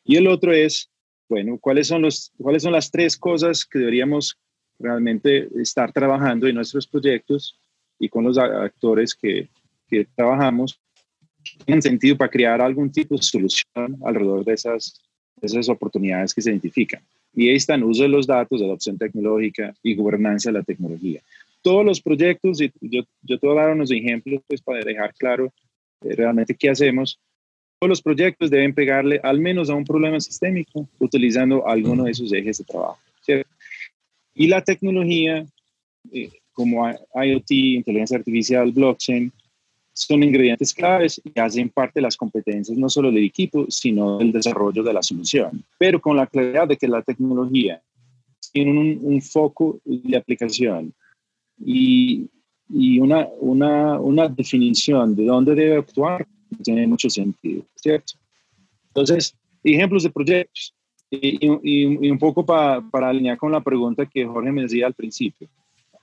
Y 0.06 0.16
el 0.16 0.28
otro 0.28 0.54
es, 0.54 0.90
bueno, 1.28 1.58
¿cuáles 1.60 1.88
son, 1.88 2.04
los, 2.04 2.32
¿cuáles 2.38 2.64
son 2.64 2.72
las 2.72 2.90
tres 2.90 3.18
cosas 3.18 3.66
que 3.66 3.80
deberíamos 3.80 4.38
realmente 4.80 5.50
estar 5.62 5.92
trabajando 5.92 6.48
en 6.48 6.56
nuestros 6.56 6.88
proyectos 6.88 7.60
y 8.00 8.08
con 8.08 8.24
los 8.24 8.38
actores 8.38 9.14
que, 9.14 9.50
que 9.90 10.06
trabajamos 10.16 10.80
en 11.66 11.82
sentido 11.82 12.18
para 12.18 12.32
crear 12.32 12.62
algún 12.62 12.92
tipo 12.92 13.16
de 13.16 13.22
solución 13.22 13.98
alrededor 14.06 14.46
de 14.46 14.54
esas 14.54 15.02
esas 15.42 15.70
oportunidades 15.70 16.34
que 16.34 16.42
se 16.42 16.50
identifican. 16.50 17.02
Y 17.36 17.50
ahí 17.50 17.56
están 17.56 17.84
uso 17.84 18.04
de 18.04 18.10
los 18.10 18.28
datos, 18.28 18.62
adopción 18.62 18.98
tecnológica 18.98 19.74
y 19.82 19.96
gobernanza 19.96 20.52
de 20.52 20.60
la 20.60 20.64
tecnología. 20.64 21.22
Todos 21.62 21.86
los 21.86 22.02
proyectos, 22.02 22.62
y 22.62 22.72
yo, 22.82 23.04
yo 23.22 23.40
te 23.40 23.48
voy 23.48 23.58
a 23.58 23.62
dar 23.62 23.72
unos 23.72 23.92
ejemplos 23.92 24.42
pues, 24.48 24.62
para 24.62 24.84
dejar 24.84 25.14
claro 25.16 25.52
eh, 26.02 26.16
realmente 26.16 26.54
qué 26.54 26.70
hacemos. 26.70 27.20
Todos 27.80 27.90
los 27.90 28.02
proyectos 28.02 28.50
deben 28.50 28.74
pegarle 28.74 29.20
al 29.24 29.40
menos 29.40 29.70
a 29.70 29.76
un 29.76 29.84
problema 29.84 30.20
sistémico 30.20 30.88
utilizando 31.00 31.68
alguno 31.68 32.04
de 32.04 32.12
esos 32.12 32.32
ejes 32.32 32.60
de 32.60 32.64
trabajo. 32.66 33.00
Y 34.36 34.48
la 34.48 34.64
tecnología, 34.64 35.46
eh, 36.12 36.30
como 36.54 36.90
IoT, 36.90 37.52
inteligencia 37.52 38.18
artificial, 38.18 38.72
blockchain, 38.72 39.32
son 39.94 40.24
ingredientes 40.24 40.74
claves 40.74 41.22
y 41.24 41.40
hacen 41.40 41.70
parte 41.70 42.00
de 42.00 42.02
las 42.02 42.18
competencias 42.18 42.78
no 42.78 42.90
solo 42.90 43.12
del 43.12 43.24
equipo, 43.24 43.66
sino 43.70 44.18
del 44.18 44.32
desarrollo 44.32 44.84
de 44.84 44.94
la 44.94 45.04
solución. 45.04 45.64
Pero 45.78 46.02
con 46.02 46.18
la 46.18 46.28
claridad 46.28 46.68
de 46.68 46.78
que 46.78 46.88
la 46.88 47.04
tecnología 47.04 47.82
tiene 48.52 49.00
un, 49.02 49.22
foco 49.22 49.80
de 49.86 50.18
aplicación 50.18 50.94
y, 51.64 52.28
y 52.70 53.00
una, 53.00 53.28
una, 53.40 54.00
una, 54.00 54.28
definición 54.28 55.16
de 55.16 55.26
dónde 55.26 55.56
debe 55.56 55.78
actuar, 55.78 56.28
tiene 56.64 56.86
mucho 56.86 57.10
sentido, 57.10 57.64
¿cierto? 57.76 58.14
Entonces, 58.90 59.36
ejemplos 59.64 60.04
de 60.04 60.10
proyectos. 60.10 60.74
Y, 61.10 61.38
y, 61.64 62.10
un 62.10 62.18
poco 62.18 62.44
para 62.44 63.10
alinear 63.10 63.38
con 63.38 63.52
la 63.52 63.62
pregunta 63.62 64.08
que 64.08 64.26
Jorge 64.26 64.52
me 64.52 64.64
decía 64.64 64.88
al 64.88 64.96
principio 64.96 65.48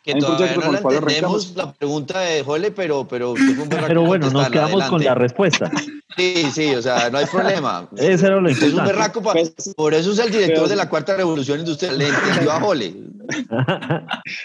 que 0.02 0.14
todavía 0.14 0.56
no 0.56 0.72
la 0.72 0.78
entendemos 0.78 1.54
la 1.56 1.72
pregunta 1.72 2.20
de 2.20 2.42
Jole, 2.42 2.70
pero, 2.70 3.06
pero, 3.06 3.34
pero 3.86 4.02
bueno, 4.04 4.30
nos 4.30 4.48
quedamos 4.48 4.84
con 4.84 5.04
la 5.04 5.14
respuesta. 5.14 5.70
Sí, 6.16 6.50
sí, 6.52 6.74
o 6.74 6.82
sea, 6.82 7.10
no 7.10 7.18
hay 7.18 7.26
problema. 7.26 7.88
Ese 7.96 8.26
era 8.26 8.40
lo 8.40 8.48
importante. 8.48 8.66
Es 8.66 8.74
un 8.74 8.84
berraco, 8.84 9.22
pues, 9.22 9.74
por 9.76 9.94
eso 9.94 10.12
es 10.12 10.18
el 10.18 10.30
director 10.30 10.68
de 10.68 10.76
la 10.76 10.88
Cuarta 10.88 11.16
Revolución 11.16 11.60
Industrial, 11.60 11.98
le 11.98 12.08
entendió 12.08 12.50
a 12.50 12.60
Jole. 12.60 12.94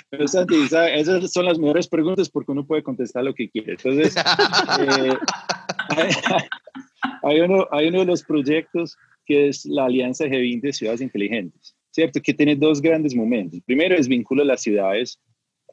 Pero 0.10 0.28
Santi, 0.28 0.56
esas 0.66 1.32
son 1.32 1.46
las 1.46 1.58
mejores 1.58 1.88
preguntas 1.88 2.30
porque 2.30 2.52
uno 2.52 2.66
puede 2.66 2.84
contestar 2.84 3.24
lo 3.24 3.34
que 3.34 3.50
quiere. 3.50 3.74
Entonces, 3.74 4.16
eh, 4.18 5.14
hay, 7.24 7.40
uno, 7.42 7.68
hay 7.72 7.88
uno 7.88 8.00
de 8.00 8.06
los 8.06 8.24
proyectos 8.24 8.96
que 9.26 9.48
es 9.48 9.66
la 9.66 9.86
Alianza 9.86 10.26
G20 10.26 10.62
de 10.62 10.74
Ciudades 10.74 11.02
Inteligentes, 11.02 11.76
¿cierto? 11.92 12.22
Que 12.22 12.34
tiene 12.34 12.56
dos 12.56 12.82
grandes 12.82 13.16
momentos. 13.16 13.60
Primero 13.66 13.96
es 13.96 14.08
vínculo 14.08 14.44
a 14.44 14.46
las 14.46 14.62
ciudades 14.62 15.20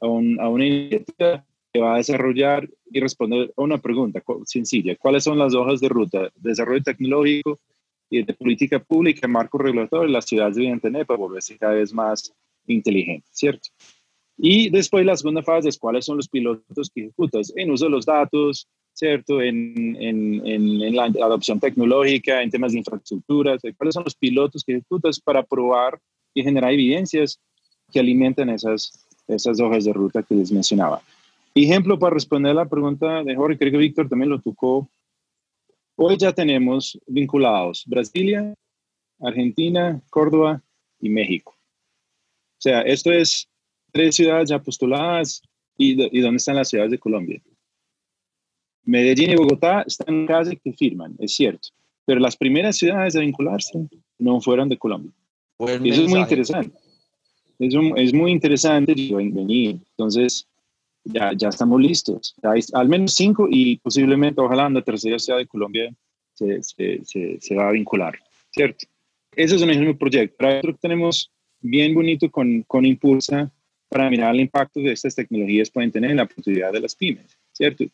a, 0.02 0.48
una 0.48 0.66
iniciativa 0.66 1.44
va 1.80 1.94
a 1.94 1.98
desarrollar 1.98 2.68
y 2.90 3.00
responder 3.00 3.52
a 3.56 3.62
una 3.62 3.78
pregunta 3.78 4.22
sencilla. 4.44 4.96
¿Cuáles 4.96 5.24
son 5.24 5.38
las 5.38 5.54
hojas 5.54 5.80
de 5.80 5.88
ruta? 5.88 6.30
Desarrollo 6.36 6.82
tecnológico 6.82 7.58
y 8.10 8.22
de 8.22 8.34
política 8.34 8.78
pública, 8.78 9.26
marco 9.26 9.56
regulatorio, 9.58 10.12
las 10.12 10.26
ciudades 10.26 10.56
deben 10.56 10.80
tener 10.80 11.06
para 11.06 11.18
volverse 11.18 11.56
cada 11.56 11.74
vez 11.74 11.94
más 11.94 12.34
inteligentes, 12.66 13.30
¿cierto? 13.32 13.70
Y 14.36 14.70
después 14.70 15.06
la 15.06 15.16
segunda 15.16 15.42
fase 15.42 15.68
es 15.68 15.78
cuáles 15.78 16.04
son 16.04 16.16
los 16.18 16.28
pilotos 16.28 16.90
que 16.94 17.04
ejecutas 17.04 17.52
en 17.56 17.70
uso 17.70 17.86
de 17.86 17.90
los 17.90 18.04
datos, 18.04 18.68
¿cierto? 18.92 19.40
En, 19.40 19.96
en, 19.98 20.46
en, 20.46 20.94
la 20.94 21.04
adopción 21.04 21.58
tecnológica, 21.58 22.42
en 22.42 22.50
temas 22.50 22.72
de 22.72 22.78
infraestructura, 22.78 23.56
cuáles 23.76 23.94
son 23.94 24.04
los 24.04 24.14
pilotos 24.14 24.64
que 24.64 24.72
ejecutas 24.72 25.18
para 25.20 25.42
probar 25.42 25.98
y 26.34 26.42
generar 26.42 26.72
evidencias 26.72 27.40
que 27.90 28.00
alimentan 28.00 28.50
esas, 28.50 29.01
esas 29.28 29.60
hojas 29.60 29.84
de 29.84 29.92
ruta 29.92 30.22
que 30.22 30.34
les 30.34 30.52
mencionaba. 30.52 31.02
Ejemplo 31.54 31.98
para 31.98 32.14
responder 32.14 32.54
la 32.54 32.68
pregunta 32.68 33.22
de 33.22 33.36
Jorge, 33.36 33.58
creo 33.58 33.72
que 33.72 33.78
Víctor 33.78 34.08
también 34.08 34.30
lo 34.30 34.40
tocó. 34.40 34.88
Hoy 35.96 36.16
ya 36.18 36.32
tenemos 36.32 36.98
vinculados 37.06 37.84
Brasilia, 37.86 38.54
Argentina, 39.20 40.00
Córdoba 40.10 40.62
y 41.00 41.10
México. 41.10 41.54
O 41.54 42.62
sea, 42.62 42.80
esto 42.82 43.12
es 43.12 43.48
tres 43.92 44.16
ciudades 44.16 44.48
ya 44.48 44.58
postuladas 44.58 45.42
y, 45.76 46.00
y 46.16 46.20
dónde 46.20 46.38
están 46.38 46.56
las 46.56 46.68
ciudades 46.68 46.90
de 46.90 46.98
Colombia. 46.98 47.42
Medellín 48.84 49.30
y 49.30 49.36
Bogotá 49.36 49.82
están 49.86 50.26
casi 50.26 50.56
que 50.56 50.72
firman, 50.72 51.14
es 51.18 51.34
cierto, 51.34 51.68
pero 52.04 52.18
las 52.18 52.36
primeras 52.36 52.76
ciudades 52.76 53.14
a 53.14 53.20
vincularse 53.20 53.88
no 54.18 54.40
fueron 54.40 54.68
de 54.68 54.78
Colombia. 54.78 55.12
eso 55.58 56.02
es 56.02 56.08
muy 56.08 56.20
interesante. 56.20 56.76
Es, 57.58 57.74
es 57.96 58.14
muy 58.14 58.32
interesante 58.32 58.94
venir. 58.94 59.78
Entonces, 59.96 60.46
ya, 61.04 61.32
ya 61.36 61.48
estamos 61.48 61.80
listos. 61.80 62.34
hay 62.42 62.60
al 62.72 62.88
menos 62.88 63.14
cinco 63.14 63.48
y 63.50 63.76
posiblemente, 63.78 64.40
ojalá, 64.40 64.68
la 64.68 64.82
tercera 64.82 65.18
ciudad 65.18 65.38
de 65.38 65.46
Colombia 65.46 65.92
se, 66.34 66.62
se, 66.62 67.38
se, 67.40 67.54
va 67.54 67.68
a 67.68 67.72
vincular, 67.72 68.18
¿cierto? 68.50 68.86
Ese 69.34 69.56
es 69.56 69.62
un 69.62 69.70
ejemplo 69.70 69.92
de 69.92 69.98
proyecto. 69.98 70.46
Otro 70.46 70.72
que 70.72 70.78
tenemos 70.80 71.30
bien 71.60 71.94
bonito 71.94 72.30
con, 72.30 72.62
con 72.62 72.84
Impulsa 72.84 73.50
para 73.88 74.10
mirar 74.10 74.34
el 74.34 74.40
impacto 74.40 74.80
de 74.80 74.92
estas 74.92 75.14
tecnologías 75.14 75.70
pueden 75.70 75.92
tener 75.92 76.10
en 76.10 76.16
la 76.16 76.26
productividad 76.26 76.72
de 76.72 76.80
las 76.80 76.94
pymes, 76.94 77.38
¿cierto? 77.52 77.84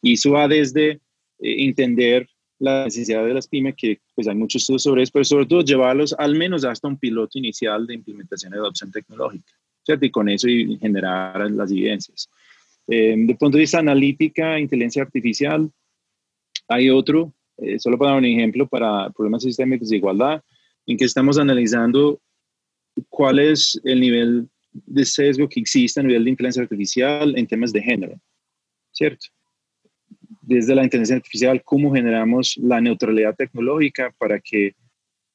Y 0.00 0.14
eso 0.14 0.32
va 0.32 0.46
desde 0.46 0.90
eh, 0.90 0.98
entender 1.40 2.28
la 2.58 2.84
necesidad 2.84 3.24
de 3.24 3.34
las 3.34 3.46
pymes, 3.46 3.74
que 3.76 4.00
pues 4.14 4.26
hay 4.26 4.34
muchos 4.34 4.62
estudios 4.62 4.82
sobre 4.82 5.02
eso, 5.02 5.12
pero 5.12 5.24
sobre 5.24 5.46
todo 5.46 5.62
llevarlos 5.62 6.14
al 6.18 6.34
menos 6.34 6.64
hasta 6.64 6.88
un 6.88 6.98
piloto 6.98 7.38
inicial 7.38 7.86
de 7.86 7.94
implementación 7.94 8.52
de 8.52 8.58
adopción 8.58 8.90
tecnológica, 8.90 9.52
¿cierto? 9.84 10.06
Y 10.06 10.10
con 10.10 10.28
eso 10.28 10.48
y 10.48 10.76
generar 10.78 11.50
las 11.50 11.70
evidencias. 11.70 12.28
Eh, 12.88 13.14
de 13.16 13.34
punto 13.34 13.58
de 13.58 13.62
vista 13.62 13.78
analítica, 13.78 14.58
inteligencia 14.58 15.02
artificial, 15.02 15.70
hay 16.68 16.90
otro, 16.90 17.32
eh, 17.58 17.78
solo 17.78 17.98
para 17.98 18.12
dar 18.12 18.18
un 18.18 18.24
ejemplo, 18.24 18.66
para 18.66 19.10
problemas 19.10 19.42
sistémicos 19.42 19.90
de 19.90 19.96
igualdad, 19.96 20.42
en 20.86 20.96
que 20.96 21.04
estamos 21.04 21.38
analizando 21.38 22.20
cuál 23.08 23.38
es 23.38 23.80
el 23.84 24.00
nivel 24.00 24.48
de 24.72 25.04
sesgo 25.04 25.48
que 25.48 25.60
existe 25.60 26.00
a 26.00 26.02
nivel 26.02 26.24
de 26.24 26.30
inteligencia 26.30 26.62
artificial 26.62 27.36
en 27.36 27.46
temas 27.46 27.72
de 27.72 27.82
género, 27.82 28.20
¿cierto? 28.92 29.26
Desde 30.48 30.74
la 30.74 30.82
inteligencia 30.82 31.16
artificial, 31.16 31.62
cómo 31.62 31.92
generamos 31.92 32.56
la 32.56 32.80
neutralidad 32.80 33.36
tecnológica 33.36 34.14
para 34.16 34.40
que 34.40 34.74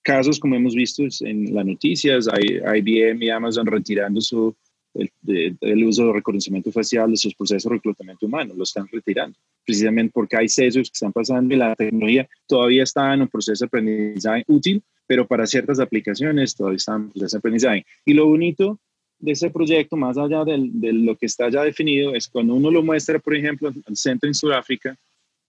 casos 0.01 0.39
como 0.39 0.55
hemos 0.55 0.73
visto 0.73 1.03
en 1.21 1.53
las 1.53 1.63
noticias, 1.63 2.27
hay 2.27 2.79
IBM 2.79 3.21
y 3.21 3.29
Amazon 3.29 3.67
retirando 3.67 4.19
su, 4.21 4.55
el, 4.95 5.83
uso 5.83 6.07
de 6.07 6.13
reconocimiento 6.13 6.71
facial 6.71 7.11
de 7.11 7.17
sus 7.17 7.35
procesos 7.35 7.69
de 7.69 7.75
reclutamiento 7.75 8.25
humano, 8.25 8.55
lo 8.57 8.63
están 8.63 8.87
retirando, 8.91 9.37
precisamente 9.63 10.11
porque 10.11 10.35
hay 10.35 10.49
sesgos 10.49 10.89
que 10.89 10.95
están 10.95 11.13
pasando 11.13 11.53
y 11.53 11.57
la 11.57 11.75
tecnología 11.75 12.27
todavía 12.47 12.81
está 12.81 13.13
en 13.13 13.21
un 13.21 13.27
proceso 13.27 13.65
de 13.65 13.67
aprendizaje 13.67 14.43
útil, 14.47 14.81
pero 15.05 15.27
para 15.27 15.45
ciertas 15.45 15.79
aplicaciones 15.79 16.55
todavía 16.55 16.77
está 16.77 16.95
en 16.95 17.11
proceso 17.11 17.37
de 17.37 17.39
aprendizaje. 17.39 17.85
Y 18.03 18.13
lo 18.13 18.25
bonito 18.25 18.79
de 19.23 19.31
ese 19.31 19.49
proyecto, 19.49 19.95
más 19.95 20.17
allá 20.17 20.43
de, 20.43 20.91
lo 20.91 21.15
que 21.15 21.27
está 21.27 21.49
ya 21.49 21.63
definido, 21.63 22.13
es 22.13 22.27
cuando 22.27 22.55
uno 22.55 22.69
lo 22.69 22.83
muestra, 22.83 23.19
por 23.19 23.33
ejemplo, 23.33 23.69
al 23.69 23.95
centro 23.95 24.27
en 24.27 24.33
Sudáfrica, 24.33 24.97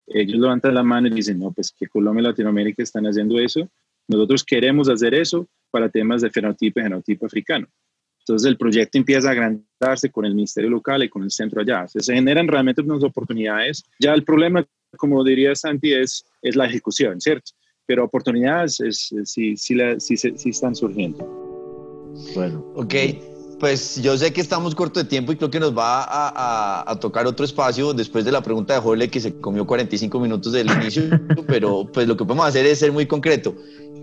ellos 0.06 0.38
levantan 0.38 0.74
la 0.74 0.84
mano 0.84 1.08
y 1.08 1.10
dicen, 1.10 1.40
no, 1.40 1.50
pues 1.50 1.74
que 1.76 1.88
Colombia 1.88 2.20
y 2.20 2.24
Latinoamérica 2.24 2.84
están 2.84 3.04
haciendo 3.04 3.36
eso, 3.40 3.68
nosotros 4.06 4.44
queremos 4.44 4.88
hacer 4.88 5.12
eso 5.14 5.48
para 5.72 5.88
temas 5.88 6.22
de 6.22 6.30
fenotipo 6.30 6.78
y 6.78 6.84
genotipo 6.84 7.26
africano. 7.26 7.66
Entonces 8.20 8.48
el 8.48 8.56
proyecto 8.56 8.96
empieza 8.96 9.28
a 9.28 9.32
agrandarse 9.32 10.08
con 10.08 10.24
el 10.24 10.36
ministerio 10.36 10.70
local 10.70 11.02
y 11.02 11.08
con 11.08 11.24
el 11.24 11.32
centro 11.32 11.60
allá. 11.60 11.88
se 11.88 12.14
generan 12.14 12.46
realmente 12.46 12.80
unas 12.80 13.02
oportunidades. 13.02 13.82
Ya 13.98 14.14
el 14.14 14.22
problema, 14.22 14.64
como 14.96 15.24
diría 15.24 15.54
Santi, 15.56 15.92
es, 15.92 16.24
es 16.42 16.54
la 16.54 16.66
ejecución, 16.66 17.20
¿cierto? 17.20 17.50
Pero 17.86 18.04
oportunidades 18.04 18.78
es, 18.80 19.12
sí, 19.24 19.56
sí, 19.56 19.76
sí, 19.98 20.16
sí 20.16 20.48
están 20.48 20.76
surgiendo. 20.76 21.18
Bueno. 22.36 22.64
Ok 22.76 22.94
pues 23.64 23.98
yo 24.02 24.14
sé 24.18 24.30
que 24.30 24.42
estamos 24.42 24.74
corto 24.74 25.00
de 25.00 25.06
tiempo 25.08 25.32
y 25.32 25.36
creo 25.36 25.50
que 25.50 25.58
nos 25.58 25.74
va 25.74 26.04
a, 26.06 26.98
tocar 27.00 27.26
otro 27.26 27.46
espacio 27.46 27.94
después 27.94 28.22
de 28.26 28.30
la 28.30 28.42
pregunta 28.42 28.74
de 28.74 28.80
Jorge 28.80 29.08
que 29.08 29.20
se 29.20 29.40
comió 29.40 29.66
45 29.66 30.20
minutos 30.20 30.52
del 30.52 30.70
inicio, 30.70 31.04
pero 31.46 31.90
pues 31.90 32.06
lo 32.06 32.14
que 32.14 32.26
podemos 32.26 32.44
hacer 32.44 32.66
es 32.66 32.80
ser 32.80 32.92
muy 32.92 33.06
concreto. 33.06 33.56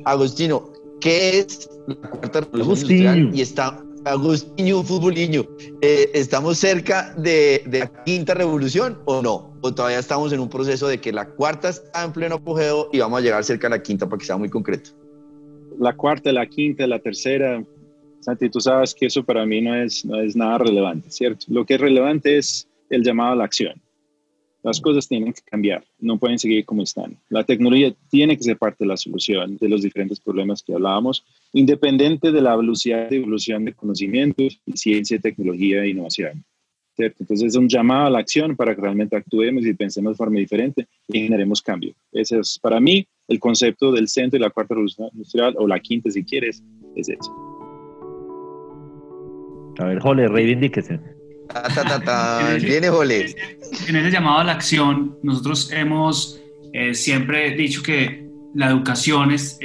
Agostino, 0.04 0.74
¿qué 1.00 1.38
es 1.38 1.70
la 1.86 1.96
cuarta 2.10 2.42
revolución 2.42 2.90
industrial? 2.90 3.30
Y 3.36 3.42
está 3.42 3.84
Agustinho, 4.04 4.82
futboliño, 4.82 5.46
eh, 5.82 6.10
¿estamos 6.16 6.58
cerca 6.58 7.14
de, 7.16 7.62
de, 7.68 7.82
la 7.82 8.04
quinta 8.04 8.34
revolución 8.34 8.98
o 9.06 9.22
no? 9.22 9.54
¿O 9.62 9.76
todavía 9.76 10.00
estamos 10.00 10.34
en 10.34 10.40
un 10.40 10.50
proceso 10.50 10.88
de 10.88 11.00
que 11.00 11.12
la 11.12 11.28
cuarta 11.28 11.70
está 11.70 12.04
en 12.04 12.12
pleno 12.14 12.38
apogeo 12.38 12.90
y 12.92 12.98
vamos 12.98 13.20
a 13.20 13.22
llegar 13.22 13.44
cerca 13.44 13.68
a 13.68 13.70
la 13.70 13.84
quinta 13.84 14.10
para 14.10 14.18
que 14.18 14.26
sea 14.26 14.38
muy 14.38 14.50
concreto? 14.50 14.90
La 15.78 15.96
cuarta, 15.96 16.32
la 16.32 16.48
quinta, 16.48 16.88
la 16.88 16.98
tercera, 16.98 17.64
Santi, 18.22 18.50
tú 18.50 18.62
sabes 18.62 18.94
que 18.94 19.08
eso 19.08 19.24
para 19.24 19.46
mí 19.46 19.62
no 19.62 19.76
es, 19.76 20.06
no 20.06 20.20
es 20.20 20.36
nada 20.36 20.60
relevante, 20.60 21.10
¿cierto? 21.10 21.46
Lo 21.50 21.66
que 21.66 21.74
es 21.74 21.82
relevante 21.82 22.38
es 22.38 22.68
el 22.90 23.04
llamado 23.04 23.34
a 23.34 23.36
la 23.36 23.46
acción. 23.46 23.82
Las 24.64 24.80
cosas 24.80 25.08
tienen 25.08 25.34
que 25.34 25.42
cambiar, 25.42 25.84
no 26.00 26.20
pueden 26.20 26.38
seguir 26.38 26.66
como 26.66 26.84
están. 26.84 27.18
La 27.30 27.44
tecnología 27.44 27.96
tiene 28.12 28.38
que 28.38 28.44
ser 28.44 28.58
parte 28.58 28.84
de 28.84 28.90
la 28.90 28.98
solución 28.98 29.58
de 29.58 29.68
los 29.68 29.82
diferentes 29.82 30.20
problemas 30.20 30.62
que 30.62 30.74
hablábamos, 30.74 31.26
independiente 31.52 32.32
de 32.32 32.42
la 32.42 32.56
velocidad 32.56 33.10
de 33.10 33.18
evolución 33.18 33.66
de 33.66 33.74
conocimientos, 33.74 34.62
ciencia, 34.76 35.20
tecnología 35.20 35.84
e 35.84 35.90
innovación. 35.90 36.46
¿cierto? 36.96 37.18
Entonces 37.22 37.48
es 37.48 37.56
un 37.56 37.70
llamado 37.70 38.06
a 38.06 38.10
la 38.12 38.20
acción 38.20 38.56
para 38.56 38.76
que 38.76 38.82
realmente 38.82 39.16
actuemos 39.16 39.66
y 39.66 39.74
pensemos 39.74 40.14
de 40.14 40.18
forma 40.18 40.38
diferente 40.38 40.88
y 41.08 41.22
generemos 41.22 41.60
cambio. 41.62 41.96
Ese 42.12 42.38
es 42.38 42.60
para 42.60 42.80
mí 42.80 43.08
el 43.28 43.40
concepto 43.40 43.92
del 43.92 44.08
centro 44.08 44.38
y 44.38 44.42
la 44.42 44.52
cuarta 44.52 44.76
revolución 44.76 45.10
industrial, 45.14 45.56
o 45.58 45.68
la 45.68 45.80
quinta 45.80 46.12
si 46.12 46.24
quieres, 46.24 46.62
es 46.96 47.10
eso. 47.10 47.51
A 49.82 49.86
ver, 49.86 50.00
Jole, 50.00 50.28
reivindíquese. 50.28 51.00
Viene 52.62 52.90
Jole. 52.90 53.36
En 53.88 53.96
ese 53.96 54.12
llamado 54.12 54.40
a 54.40 54.44
la 54.44 54.52
acción, 54.54 55.18
nosotros 55.24 55.72
hemos 55.72 56.40
eh, 56.72 56.94
siempre 56.94 57.56
dicho 57.56 57.82
que 57.82 58.30
la 58.54 58.70
educación 58.70 59.32
es, 59.32 59.58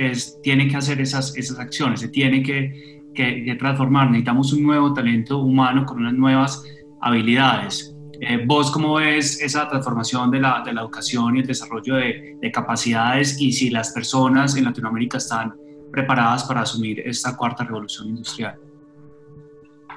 tiene 0.43 0.69
que 0.69 0.77
hacer 0.77 1.01
esas, 1.01 1.37
esas 1.37 1.59
acciones, 1.59 2.01
se 2.01 2.09
tiene 2.09 2.43
que, 2.43 3.03
que, 3.15 3.55
transformar. 3.59 4.07
Necesitamos 4.11 4.53
un 4.53 4.63
nuevo 4.63 4.95
talento 4.95 5.39
humano 5.39 5.85
con 5.85 5.99
unas 5.99 6.15
nuevas 6.15 6.65
habilidades. 7.03 7.95
Eh, 8.21 8.43
¿Vos 8.47 8.71
cómo 8.71 8.95
ves 8.95 9.43
esa 9.43 9.69
transformación 9.69 10.31
de 10.31 10.41
la, 10.41 10.63
de 10.65 10.73
la 10.73 10.81
educación 10.81 11.37
y 11.37 11.41
el 11.41 11.47
desarrollo 11.47 11.97
de, 11.97 12.39
de, 12.41 12.51
capacidades 12.51 13.39
y 13.39 13.53
si 13.53 13.69
las 13.69 13.93
personas 13.93 14.57
en 14.57 14.65
Latinoamérica 14.65 15.19
están 15.19 15.55
preparadas 15.93 16.45
para 16.45 16.63
asumir 16.63 17.01
esta 17.01 17.37
cuarta 17.37 17.65
revolución 17.65 18.09
industrial? 18.09 18.59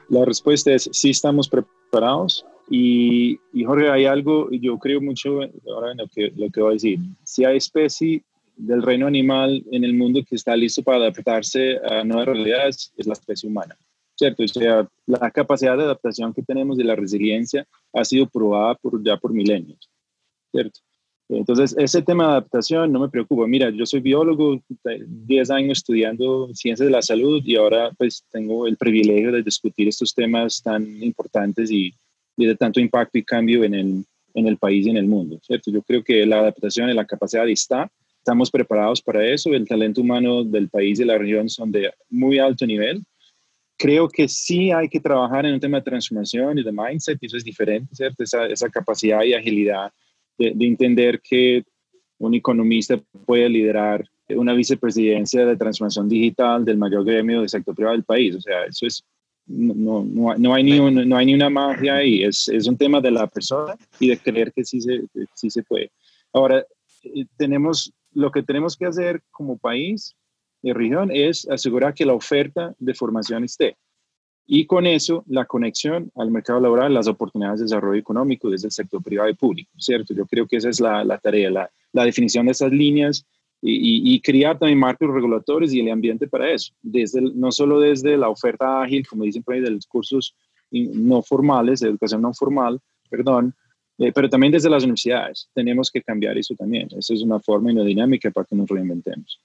La 0.10 0.26
respuesta 0.26 0.74
es 0.74 0.90
sí 0.92 1.12
estamos 1.12 1.48
preparados 1.48 2.46
y, 2.70 3.40
y 3.54 3.64
Jorge, 3.64 3.90
hay 3.90 4.06
algo, 4.06 4.50
yo 4.52 4.78
creo 4.78 5.02
mucho 5.02 5.40
ahora 5.68 5.92
en 5.92 5.98
lo 5.98 6.08
que, 6.08 6.32
lo 6.36 6.50
que 6.50 6.62
voy 6.62 6.72
a 6.72 6.74
decir. 6.74 7.00
Si 7.24 7.46
hay 7.46 7.58
especie 7.58 8.24
del 8.56 8.84
reino 8.84 9.08
animal 9.08 9.64
en 9.72 9.84
el 9.84 9.94
mundo 9.94 10.22
que 10.28 10.36
está 10.36 10.56
listo 10.56 10.84
para 10.84 10.98
adaptarse 10.98 11.78
a 11.78 12.04
nuevas 12.04 12.28
realidades, 12.28 12.94
es 12.98 13.08
la 13.08 13.14
especie 13.14 13.50
humana. 13.50 13.78
¿Cierto? 14.16 14.44
O 14.44 14.48
sea, 14.48 14.88
la 15.06 15.32
capacidad 15.32 15.78
de 15.78 15.84
adaptación 15.84 16.34
que 16.34 16.44
tenemos 16.44 16.78
y 16.78 16.84
la 16.84 16.96
resiliencia 16.96 17.66
ha 17.94 18.04
sido 18.04 18.28
probada 18.28 18.78
ya 19.02 19.16
por 19.16 19.32
milenios. 19.32 19.90
¿Cierto? 20.52 20.82
Entonces, 21.30 21.76
ese 21.78 22.02
tema 22.02 22.24
de 22.24 22.32
adaptación 22.32 22.92
no 22.92 23.00
me 23.00 23.10
preocupa. 23.10 23.46
Mira, 23.46 23.70
yo 23.70 23.86
soy 23.86 24.00
biólogo, 24.00 24.60
10 24.84 25.52
años 25.52 25.78
estudiando 25.78 26.50
ciencias 26.56 26.88
de 26.88 26.92
la 26.92 27.04
salud 27.04 27.42
y 27.46 27.56
ahora 27.56 27.92
pues 27.98 28.24
tengo 28.32 28.66
el 28.66 28.78
privilegio 28.78 29.32
de 29.32 29.44
discutir 29.44 29.88
estos 29.88 30.14
temas 30.16 30.62
tan 30.64 31.04
importantes 31.04 31.70
y, 31.70 31.94
de 32.36 32.56
tanto 32.56 32.80
impacto 32.80 33.18
y 33.18 33.24
cambio 33.24 33.64
en 33.64 33.76
el, 33.76 34.06
en 34.34 34.48
el 34.48 34.58
país 34.58 34.88
y 34.88 34.90
en 34.90 34.98
el 34.98 35.06
mundo, 35.06 35.40
¿cierto? 35.44 35.70
Yo 35.72 35.84
creo 35.84 36.04
que 36.04 36.26
la 36.26 36.40
adaptación 36.40 36.90
y 36.90 36.94
la 36.94 37.06
capacidad 37.06 37.48
está, 37.48 37.92
estamos 38.18 38.50
preparados 38.50 39.02
para 39.02 39.24
eso, 39.26 39.54
el 39.54 39.68
talento 39.68 40.02
humano 40.02 40.44
del 40.44 40.70
país 40.70 41.00
y 41.00 41.06
la 41.06 41.18
región 41.18 41.50
son 41.50 41.72
de 41.72 41.92
muy 42.10 42.40
alto 42.40 42.66
nivel 42.66 43.04
creo 43.78 44.10
que 44.10 44.28
sí 44.28 44.72
hay 44.72 44.90
que 44.90 45.00
trabajar 45.00 45.46
en 45.46 45.54
un 45.54 45.60
tema 45.60 45.78
de 45.78 45.86
transformación 45.86 46.58
y 46.58 46.64
de 46.64 46.72
mindset, 46.72 47.18
y 47.22 47.28
eso 47.28 47.38
es 47.38 47.46
diferente, 47.46 47.96
¿cierto? 47.96 48.24
Esa, 48.24 48.46
esa 48.48 48.68
capacidad 48.70 49.24
y 49.24 49.34
agilidad 49.34 49.92
de, 50.40 50.54
de, 50.56 50.66
entender 50.66 51.22
que 51.22 51.64
un 52.18 52.34
economista 52.34 53.00
puede 53.26 53.48
liderar 53.50 54.10
una 54.30 54.54
vicepresidencia 54.54 55.46
de 55.46 55.58
transformación 55.58 56.08
digital 56.08 56.66
del 56.66 56.78
mayor 56.78 57.06
gremio 57.06 57.40
del 57.40 57.50
sector 57.50 57.76
privado 57.76 57.96
del 57.96 58.04
país. 58.04 58.36
O 58.36 58.42
sea, 58.42 58.66
eso 58.66 58.86
es, 58.86 59.04
no, 59.48 60.04
no, 60.04 60.36
no 60.36 60.54
hay, 60.54 60.64
ni 60.64 60.80
no 60.80 61.18
hay 61.18 61.26
ni 61.26 61.34
una 61.34 61.50
magia 61.50 61.96
ahí, 61.96 62.24
es, 62.24 62.48
es 62.48 62.68
un 62.68 62.78
tema 62.78 63.02
de 63.02 63.12
la 63.12 63.28
persona 63.28 63.76
y 64.00 64.10
de 64.10 64.18
creer 64.18 64.52
que 64.54 64.64
sí 64.64 64.82
se, 64.82 65.04
sí 65.34 65.50
se 65.50 65.64
puede. 65.64 65.92
Ahora, 66.34 66.64
eh, 67.04 67.26
tenemos, 67.38 67.92
lo 68.14 68.32
que 68.32 68.44
tenemos 68.44 68.78
que 68.78 68.86
hacer 68.86 69.22
como 69.32 69.58
país 69.58 70.16
de 70.62 70.74
región 70.74 71.10
es 71.12 71.48
asegurar 71.50 71.94
que 71.94 72.06
la 72.06 72.14
oferta 72.14 72.76
de 72.78 72.94
formación 72.94 73.44
esté. 73.44 73.78
Y 74.52 74.66
con 74.66 74.88
eso, 74.88 75.24
la 75.28 75.46
conexión 75.46 76.12
al 76.16 76.32
mercado 76.32 76.60
laboral, 76.60 76.92
las 76.92 77.08
oportunidades 77.08 77.60
de 77.60 77.66
desarrollo 77.66 78.00
económico 78.00 78.50
desde 78.50 78.70
el 78.70 78.72
sector 78.72 79.04
privado 79.04 79.30
y 79.30 79.36
público, 79.36 79.70
¿cierto? 79.78 80.16
Yo 80.16 80.26
creo 80.26 80.48
que 80.48 80.58
esa 80.58 80.70
es 80.70 80.80
la, 80.80 81.04
la 81.04 81.20
tarea, 81.20 81.52
la, 81.52 81.70
la, 81.94 82.04
definición 82.04 82.48
de 82.48 82.54
esas 82.54 82.72
líneas 82.72 83.28
y, 83.62 84.12
y, 84.12 84.20
crear 84.22 84.58
también 84.58 84.80
marcos 84.80 85.14
regulatorios 85.14 85.72
y 85.72 85.82
el 85.82 85.92
ambiente 85.92 86.28
para 86.28 86.50
eso, 86.52 86.74
desde 86.82 87.22
no 87.22 87.52
solo 87.52 87.80
desde 87.80 88.18
la 88.18 88.30
oferta 88.30 88.82
ágil, 88.82 89.06
como 89.08 89.24
dicen 89.24 89.44
por 89.44 89.54
ahí, 89.54 89.62
de 89.62 89.70
los 89.70 89.86
cursos 89.86 90.36
no 90.72 91.22
formales, 91.22 91.82
de 91.82 91.90
educación 91.90 92.24
no 92.24 92.34
formal, 92.34 92.80
perdón, 93.08 93.54
eh, 94.00 94.12
pero 94.12 94.32
también 94.32 94.52
desde 94.52 94.72
las 94.72 94.82
universidades. 94.82 95.48
Tenemos 95.54 95.92
que 95.92 96.02
cambiar 96.02 96.36
eso 96.40 96.56
también. 96.56 96.88
Esa 96.98 97.14
es 97.14 97.22
una 97.22 97.40
forma 97.40 97.70
y 97.70 97.76
una 97.76 97.84
dinámica 97.84 98.32
para 98.32 98.48
que 98.48 98.56
nos 98.56 98.68
reinventemos. 98.68 99.40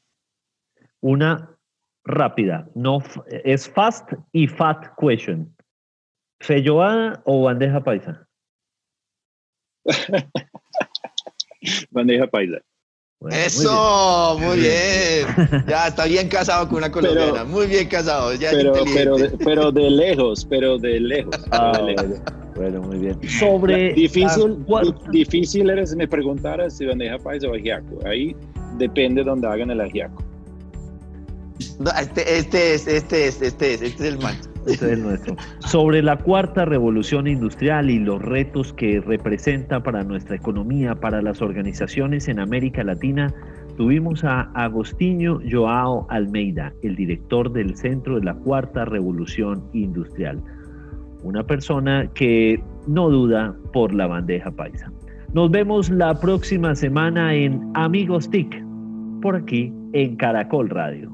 Una 1.02 1.53
rápida, 2.04 2.68
no 2.74 3.02
es 3.44 3.68
fast 3.68 4.12
y 4.32 4.46
fat 4.46 4.88
question. 4.98 5.54
¿Felloada 6.40 7.22
o 7.24 7.42
bandeja 7.44 7.82
paisa? 7.82 8.26
bandeja 11.90 12.26
paisa. 12.26 12.60
Bueno, 13.20 13.36
Eso, 13.38 14.36
muy 14.38 14.58
bien. 14.58 15.26
muy 15.26 15.46
bien. 15.46 15.64
Ya 15.66 15.86
está 15.86 16.04
bien 16.04 16.28
casado 16.28 16.68
con 16.68 16.78
una 16.78 16.90
colombiana. 16.90 17.32
Pero, 17.32 17.46
muy 17.46 17.66
bien 17.66 17.88
casado. 17.88 18.34
Ya 18.34 18.50
pero, 18.50 18.74
pero, 18.92 19.16
de, 19.16 19.30
pero 19.38 19.72
de 19.72 19.90
lejos, 19.90 20.44
pero 20.44 20.76
de 20.76 21.00
lejos. 21.00 21.34
Ah, 21.50 21.72
de 21.78 21.94
lejos. 21.94 22.20
Bueno, 22.54 22.82
muy 22.82 22.98
bien. 22.98 23.18
Sobre. 23.26 23.94
Difícil, 23.94 24.64
difícil 25.10 25.70
eres 25.70 25.90
si 25.90 25.96
me 25.96 26.06
preguntaras 26.06 26.76
si 26.76 26.84
bandeja 26.84 27.18
paisa 27.18 27.48
o 27.48 27.54
ajiaco. 27.54 27.98
Ahí 28.04 28.36
depende 28.76 29.22
de 29.22 29.30
donde 29.30 29.48
hagan 29.48 29.70
el 29.70 29.80
ajiaco. 29.80 30.22
Este, 31.58 32.38
este 32.38 32.74
es, 32.74 32.86
este 32.86 33.28
es, 33.28 33.42
este 33.42 33.74
es, 33.74 33.82
este 33.82 34.06
es 34.06 34.12
el 34.14 34.18
mancho. 34.18 34.50
Este 34.66 34.94
es 34.94 34.98
nuestro. 34.98 35.36
Sobre 35.58 36.00
la 36.02 36.16
cuarta 36.16 36.64
revolución 36.64 37.26
industrial 37.26 37.90
y 37.90 37.98
los 37.98 38.22
retos 38.22 38.72
que 38.72 38.98
representa 38.98 39.82
para 39.82 40.02
nuestra 40.04 40.36
economía, 40.36 40.94
para 40.94 41.20
las 41.20 41.42
organizaciones 41.42 42.28
en 42.28 42.38
América 42.38 42.82
Latina, 42.82 43.34
tuvimos 43.76 44.24
a 44.24 44.50
Agostinho 44.54 45.38
Joao 45.50 46.06
Almeida, 46.08 46.72
el 46.82 46.96
director 46.96 47.52
del 47.52 47.76
Centro 47.76 48.18
de 48.18 48.24
la 48.24 48.34
Cuarta 48.34 48.86
Revolución 48.86 49.62
Industrial. 49.74 50.42
Una 51.22 51.46
persona 51.46 52.08
que 52.14 52.62
no 52.86 53.10
duda 53.10 53.54
por 53.74 53.92
la 53.92 54.06
bandeja 54.06 54.50
paisa. 54.50 54.90
Nos 55.34 55.50
vemos 55.50 55.90
la 55.90 56.18
próxima 56.18 56.74
semana 56.74 57.34
en 57.34 57.70
Amigos 57.74 58.30
TIC, 58.30 58.64
por 59.20 59.36
aquí 59.36 59.70
en 59.92 60.16
Caracol 60.16 60.70
Radio. 60.70 61.13